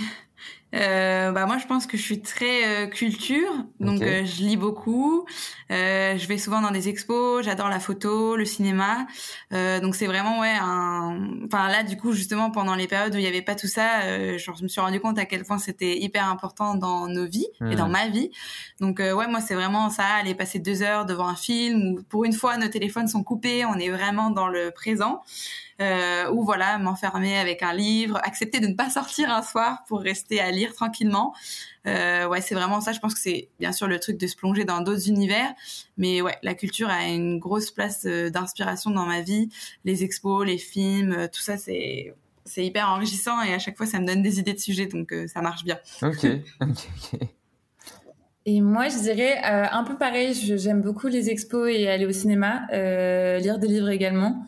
[0.75, 4.57] Euh, bah moi je pense que je suis très euh, culture donc euh, je lis
[4.57, 5.25] beaucoup.
[5.69, 9.07] Je vais souvent dans des expos j'adore la photo le cinéma.
[9.51, 13.23] Donc c'est vraiment ouais un enfin là du coup justement pendant les périodes où il
[13.23, 15.97] y avait pas tout ça genre, je me suis rendu compte à quel point c'était
[15.97, 18.31] hyper important dans nos vies et dans ma vie.
[18.79, 22.25] Donc ouais moi c'est vraiment ça aller passer deux heures devant un film où pour
[22.25, 25.21] une fois nos téléphones sont coupés on est vraiment dans le présent.
[25.81, 29.99] Euh, ou voilà m'enfermer avec un livre, accepter de ne pas sortir un soir pour
[29.99, 31.33] rester à lire tranquillement.
[31.87, 32.91] Euh, ouais, c'est vraiment ça.
[32.91, 35.53] Je pense que c'est bien sûr le truc de se plonger dans d'autres univers,
[35.97, 39.49] mais ouais, la culture a une grosse place euh, d'inspiration dans ma vie.
[39.83, 42.13] Les expos, les films, euh, tout ça, c'est
[42.47, 45.11] c'est hyper enrichissant et à chaque fois ça me donne des idées de sujets, donc
[45.11, 45.79] euh, ça marche bien.
[46.03, 46.25] Ok,
[46.61, 47.19] ok, ok.
[48.47, 50.35] Et moi, je dirais un peu pareil.
[50.35, 52.67] J'aime beaucoup les expos et aller au cinéma,
[53.39, 54.45] lire des livres également.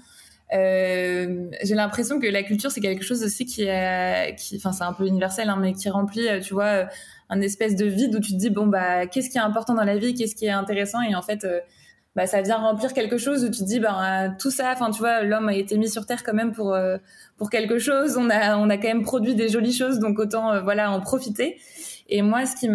[0.54, 4.86] Euh, j'ai l'impression que la culture c'est quelque chose aussi qui est, qui, enfin c'est
[4.86, 6.86] un peu universel, hein, mais qui remplit, euh, tu vois, euh,
[7.30, 9.84] un espèce de vide où tu te dis bon bah qu'est-ce qui est important dans
[9.84, 11.46] la vie, qu'est-ce qui est intéressant, et en fait,
[12.16, 15.00] bah ça vient remplir quelque chose où tu te dis bah tout ça, enfin tu
[15.00, 16.78] vois, l'homme a été mis sur terre quand même pour
[17.38, 20.62] pour quelque chose, on a on a quand même produit des jolies choses, donc autant
[20.64, 21.58] voilà en profiter.
[22.10, 22.70] Et moi, ce qui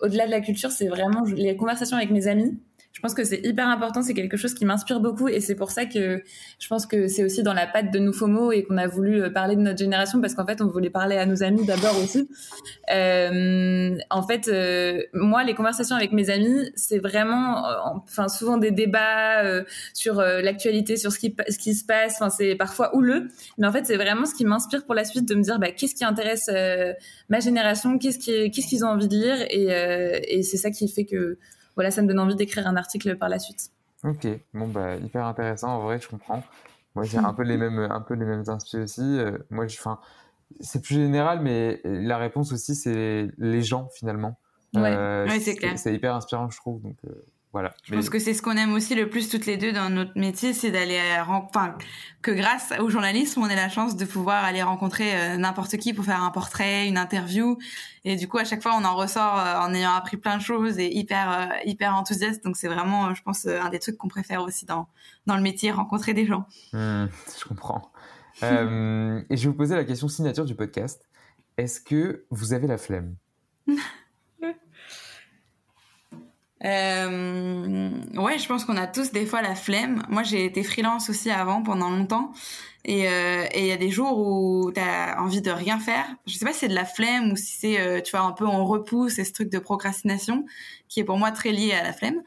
[0.00, 2.58] au-delà de la culture, c'est vraiment les conversations avec mes amis
[2.96, 5.70] je pense que c'est hyper important, c'est quelque chose qui m'inspire beaucoup et c'est pour
[5.70, 6.22] ça que
[6.58, 9.20] je pense que c'est aussi dans la patte de nous FOMO et qu'on a voulu
[9.20, 11.94] euh, parler de notre génération parce qu'en fait on voulait parler à nos amis d'abord
[12.02, 12.26] aussi.
[12.90, 18.56] Euh, en fait, euh, moi les conversations avec mes amis, c'est vraiment, euh, enfin souvent
[18.56, 22.14] des débats euh, sur l'actualité, sur ce qui, ce qui se passe.
[22.14, 23.28] Enfin c'est parfois houleux,
[23.58, 25.70] mais en fait c'est vraiment ce qui m'inspire pour la suite de me dire bah,
[25.70, 26.48] qu'est-ce qui intéresse
[27.28, 29.36] ma génération, qu'est-ce qui, qu'est-ce qu'ils ont envie de lire?
[29.50, 31.36] Et, et c'est ça qui fait que
[31.76, 33.70] voilà, ça me donne envie d'écrire un article par la suite.
[34.02, 35.76] Ok, bon bah hyper intéressant.
[35.76, 36.42] En vrai, je comprends.
[36.94, 39.02] Moi, j'ai un peu les mêmes, un peu les mêmes inspirations aussi.
[39.02, 40.00] Euh, moi, je, enfin,
[40.60, 44.38] c'est plus général, mais la réponse aussi, c'est les gens finalement.
[44.74, 45.78] Ouais, euh, c'est clair.
[45.78, 46.82] C'est hyper inspirant, je trouve.
[46.82, 47.24] Donc, euh,
[47.56, 47.72] voilà.
[47.84, 50.12] Je pense que c'est ce qu'on aime aussi le plus toutes les deux dans notre
[50.14, 51.74] métier, c'est d'aller, enfin,
[52.20, 55.94] que grâce au journalisme, on ait la chance de pouvoir aller rencontrer euh, n'importe qui
[55.94, 57.56] pour faire un portrait, une interview,
[58.04, 60.42] et du coup à chaque fois on en ressort euh, en ayant appris plein de
[60.42, 62.44] choses et hyper euh, hyper enthousiaste.
[62.44, 64.86] Donc c'est vraiment, je pense, un des trucs qu'on préfère aussi dans
[65.24, 66.46] dans le métier, rencontrer des gens.
[66.74, 67.06] Mmh,
[67.38, 67.90] je comprends.
[68.42, 71.08] et je vais vous poser la question signature du podcast.
[71.56, 73.16] Est-ce que vous avez la flemme?
[76.64, 80.02] Euh, ouais, je pense qu'on a tous des fois la flemme.
[80.08, 82.32] Moi, j'ai été freelance aussi avant pendant longtemps.
[82.88, 86.06] Et euh, il y a des jours où tu as envie de rien faire.
[86.24, 88.30] Je sais pas si c'est de la flemme ou si c'est, euh, tu vois, un
[88.30, 90.46] peu on repousse et ce truc de procrastination
[90.88, 92.22] qui est pour moi très lié à la flemme.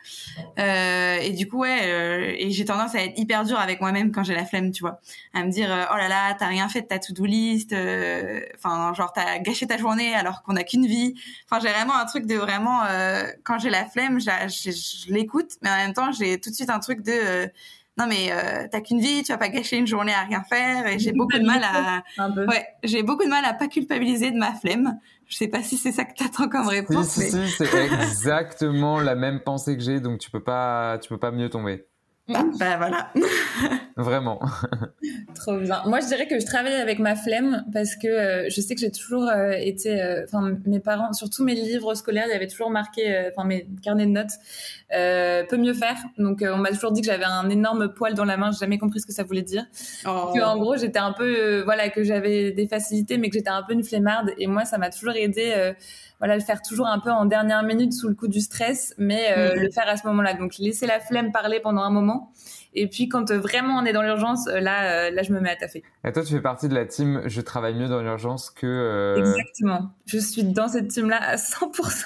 [0.60, 4.12] Euh, et du coup, ouais, euh, et j'ai tendance à être hyper dure avec moi-même
[4.12, 5.00] quand j'ai la flemme, tu vois.
[5.34, 7.74] À me dire, oh là là, t'as rien fait de ta to-do list.
[7.74, 11.14] Enfin, genre, t'as gâché ta journée alors qu'on a qu'une vie.
[11.50, 12.82] Enfin, j'ai vraiment un truc de vraiment,
[13.46, 16.80] quand j'ai la flemme, je l'écoute, mais en même temps, j'ai tout de suite un
[16.80, 17.50] truc de
[18.00, 20.88] non mais euh, t'as qu'une vie, tu vas pas gâcher une journée à rien faire
[20.88, 22.04] et j'ai beaucoup de mal à
[22.48, 24.98] ouais, j'ai beaucoup de mal à pas culpabiliser de ma flemme.
[25.28, 27.10] Je sais pas si c'est ça que t'attends comme réponse.
[27.10, 27.68] Si, si, c'est
[28.02, 31.86] exactement la même pensée que j'ai, donc tu peux pas, tu peux pas mieux tomber.
[32.30, 33.10] Bah, bah voilà.
[33.98, 34.40] Vraiment.
[35.36, 35.82] Trop bien.
[35.86, 38.82] Moi, je dirais que je travaille avec ma flemme parce que euh, je sais que
[38.82, 42.48] j'ai toujours euh, été, euh, enfin, mes parents, surtout mes livres scolaires, il y avait
[42.48, 44.32] toujours marqué, enfin, mes carnets de notes,
[45.50, 45.98] peut mieux faire.
[46.18, 48.52] Donc, on m'a toujours dit que j'avais un énorme poil dans la main.
[48.52, 49.66] J'ai jamais compris ce que ça voulait dire.
[50.06, 50.32] Oh.
[50.34, 53.64] Que, en gros, j'étais un peu, voilà, que j'avais des facilités, mais que j'étais un
[53.64, 54.32] peu une flemmarde.
[54.38, 55.74] Et moi, ça m'a toujours aidé
[56.20, 59.32] voilà, le faire toujours un peu en dernière minute sous le coup du stress, mais
[59.38, 59.62] euh, mhm.
[59.64, 60.34] le faire à ce moment-là.
[60.34, 62.32] Donc laisser la flemme parler pendant un moment.
[62.74, 65.50] Et puis quand euh, vraiment on est dans l'urgence, euh, là, là, je me mets
[65.50, 65.82] à taffer.
[66.04, 69.16] Et toi, tu fais partie de la team Je travaille mieux dans l'urgence que.
[69.18, 69.92] Exactement.
[70.06, 72.04] Je suis dans cette team-là à 100%.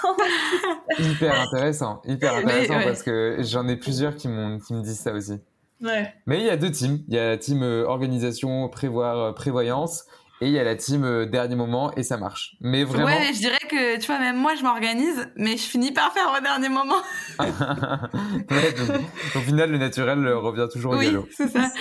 [0.99, 5.13] hyper intéressant, hyper intéressant parce que j'en ai plusieurs qui, m'ont, qui me disent ça
[5.13, 5.39] aussi.
[5.81, 6.13] Ouais.
[6.27, 6.99] Mais il y a deux teams.
[7.07, 10.05] Il y a la team organisation, prévoir, prévoyance
[10.43, 12.57] et il y a la team euh, dernier moment et ça marche.
[12.59, 13.05] Mais vraiment.
[13.05, 16.35] Ouais, je dirais que tu vois, même moi je m'organise, mais je finis par faire
[16.37, 16.97] au dernier moment.
[19.35, 21.27] au final, le naturel revient toujours au oui, galop.
[21.31, 21.71] c'est ça.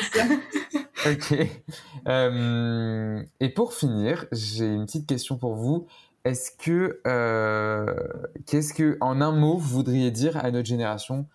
[1.11, 1.35] ok.
[2.07, 5.89] Euh, et pour finir, j'ai une petite question pour vous.
[6.25, 7.93] Est-ce que, euh,
[8.47, 11.27] qu'est-ce que, en un mot, vous voudriez dire à notre génération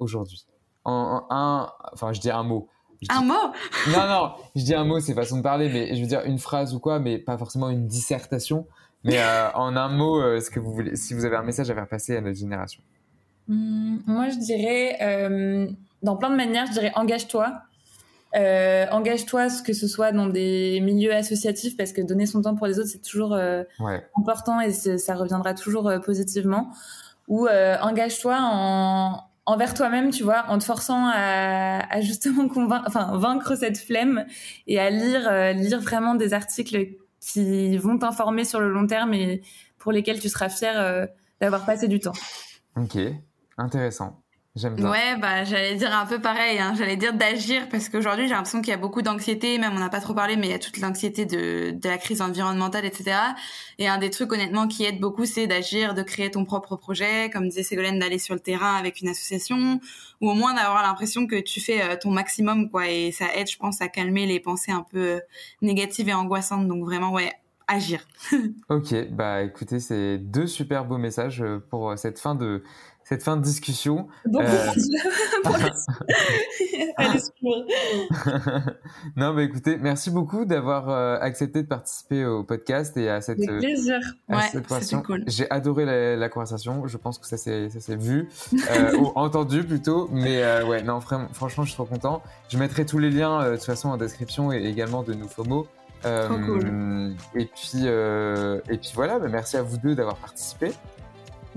[0.00, 0.44] aujourd'hui?
[0.84, 2.68] En, un, enfin, je dis un mot.
[3.08, 3.52] Un mot
[3.88, 6.38] Non, non, je dis un mot, c'est façon de parler, mais je veux dire une
[6.38, 8.66] phrase ou quoi, mais pas forcément une dissertation.
[9.04, 11.70] Mais euh, en un mot, euh, ce que vous voulez, si vous avez un message
[11.70, 12.82] à faire passer à notre génération.
[13.48, 15.66] Hmm, moi, je dirais, euh,
[16.02, 17.52] dans plein de manières, je dirais engage-toi.
[18.34, 22.78] engage-toi, que ce soit dans des milieux associatifs, parce que donner son temps pour les
[22.78, 23.36] autres, c'est toujours
[24.16, 26.70] important et ça reviendra toujours positivement.
[27.28, 33.56] Ou engage-toi en, envers toi-même, tu vois, en te forçant à, justement convaincre, enfin, vaincre
[33.56, 34.24] cette flemme
[34.66, 39.14] et à lire, euh, lire vraiment des articles qui vont t'informer sur le long terme
[39.14, 39.42] et
[39.78, 41.06] pour lesquels tu seras fier euh,
[41.40, 42.12] d'avoir passé du temps.
[42.76, 42.98] Ok,
[43.58, 44.21] intéressant.
[44.54, 44.90] J'aime bien.
[44.90, 46.58] Ouais, bah j'allais dire un peu pareil.
[46.58, 46.74] Hein.
[46.76, 49.56] J'allais dire d'agir parce qu'aujourd'hui j'ai l'impression qu'il y a beaucoup d'anxiété.
[49.56, 51.96] Même on n'a pas trop parlé, mais il y a toute l'anxiété de, de la
[51.96, 53.16] crise environnementale, etc.
[53.78, 57.30] Et un des trucs honnêtement qui aide beaucoup, c'est d'agir, de créer ton propre projet,
[57.30, 59.80] comme disait Ségolène, d'aller sur le terrain avec une association,
[60.20, 62.88] ou au moins d'avoir l'impression que tu fais euh, ton maximum, quoi.
[62.90, 65.20] Et ça aide, je pense, à calmer les pensées un peu euh,
[65.62, 66.68] négatives et angoissantes.
[66.68, 67.32] Donc vraiment, ouais,
[67.68, 68.06] agir.
[68.68, 72.62] ok, bah écoutez, c'est deux super beaux messages euh, pour cette fin de
[73.12, 74.08] cette fin de discussion.
[74.26, 74.40] Euh...
[76.96, 77.20] Allez,
[79.16, 83.38] non, bah écoutez, merci beaucoup d'avoir euh, accepté de participer au podcast et à cette,
[83.38, 83.98] Avec plaisir.
[84.28, 85.02] À ouais, cette conversation.
[85.02, 85.24] Cool.
[85.26, 86.86] J'ai adoré la, la, conversation.
[86.86, 90.08] Je pense que ça s'est vu euh, ou entendu plutôt.
[90.12, 92.22] Mais euh, ouais, non, franchement, je suis trop content.
[92.48, 95.66] Je mettrai tous les liens de toute façon en description et également de nous FOMO.
[96.02, 97.14] Trop cool.
[97.34, 100.72] Et puis, et puis voilà, bah, merci à vous deux d'avoir participé.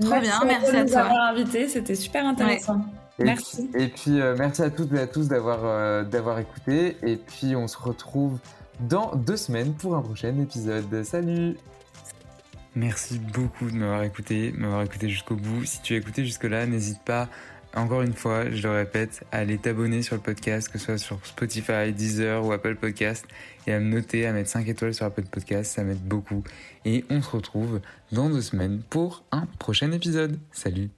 [0.00, 1.02] Très bien, merci à toi.
[1.02, 2.84] d'avoir invité, c'était super intéressant.
[3.18, 3.68] Et merci.
[3.72, 6.96] Puis, et puis euh, merci à toutes et à tous d'avoir euh, d'avoir écouté.
[7.02, 8.38] Et puis on se retrouve
[8.80, 11.02] dans deux semaines pour un prochain épisode.
[11.02, 11.56] Salut
[12.74, 15.64] Merci beaucoup de m'avoir écouté, m'avoir écouté jusqu'au bout.
[15.64, 17.28] Si tu as écouté jusque-là, n'hésite pas,
[17.76, 20.98] encore une fois, je le répète, à aller t'abonner sur le podcast, que ce soit
[20.98, 23.26] sur Spotify, Deezer ou Apple Podcast,
[23.66, 26.42] et à me noter, à mettre 5 étoiles sur Apple Podcast, ça m'aide beaucoup.
[26.84, 27.80] Et on se retrouve
[28.12, 30.38] dans deux semaines pour un prochain épisode.
[30.52, 30.95] Salut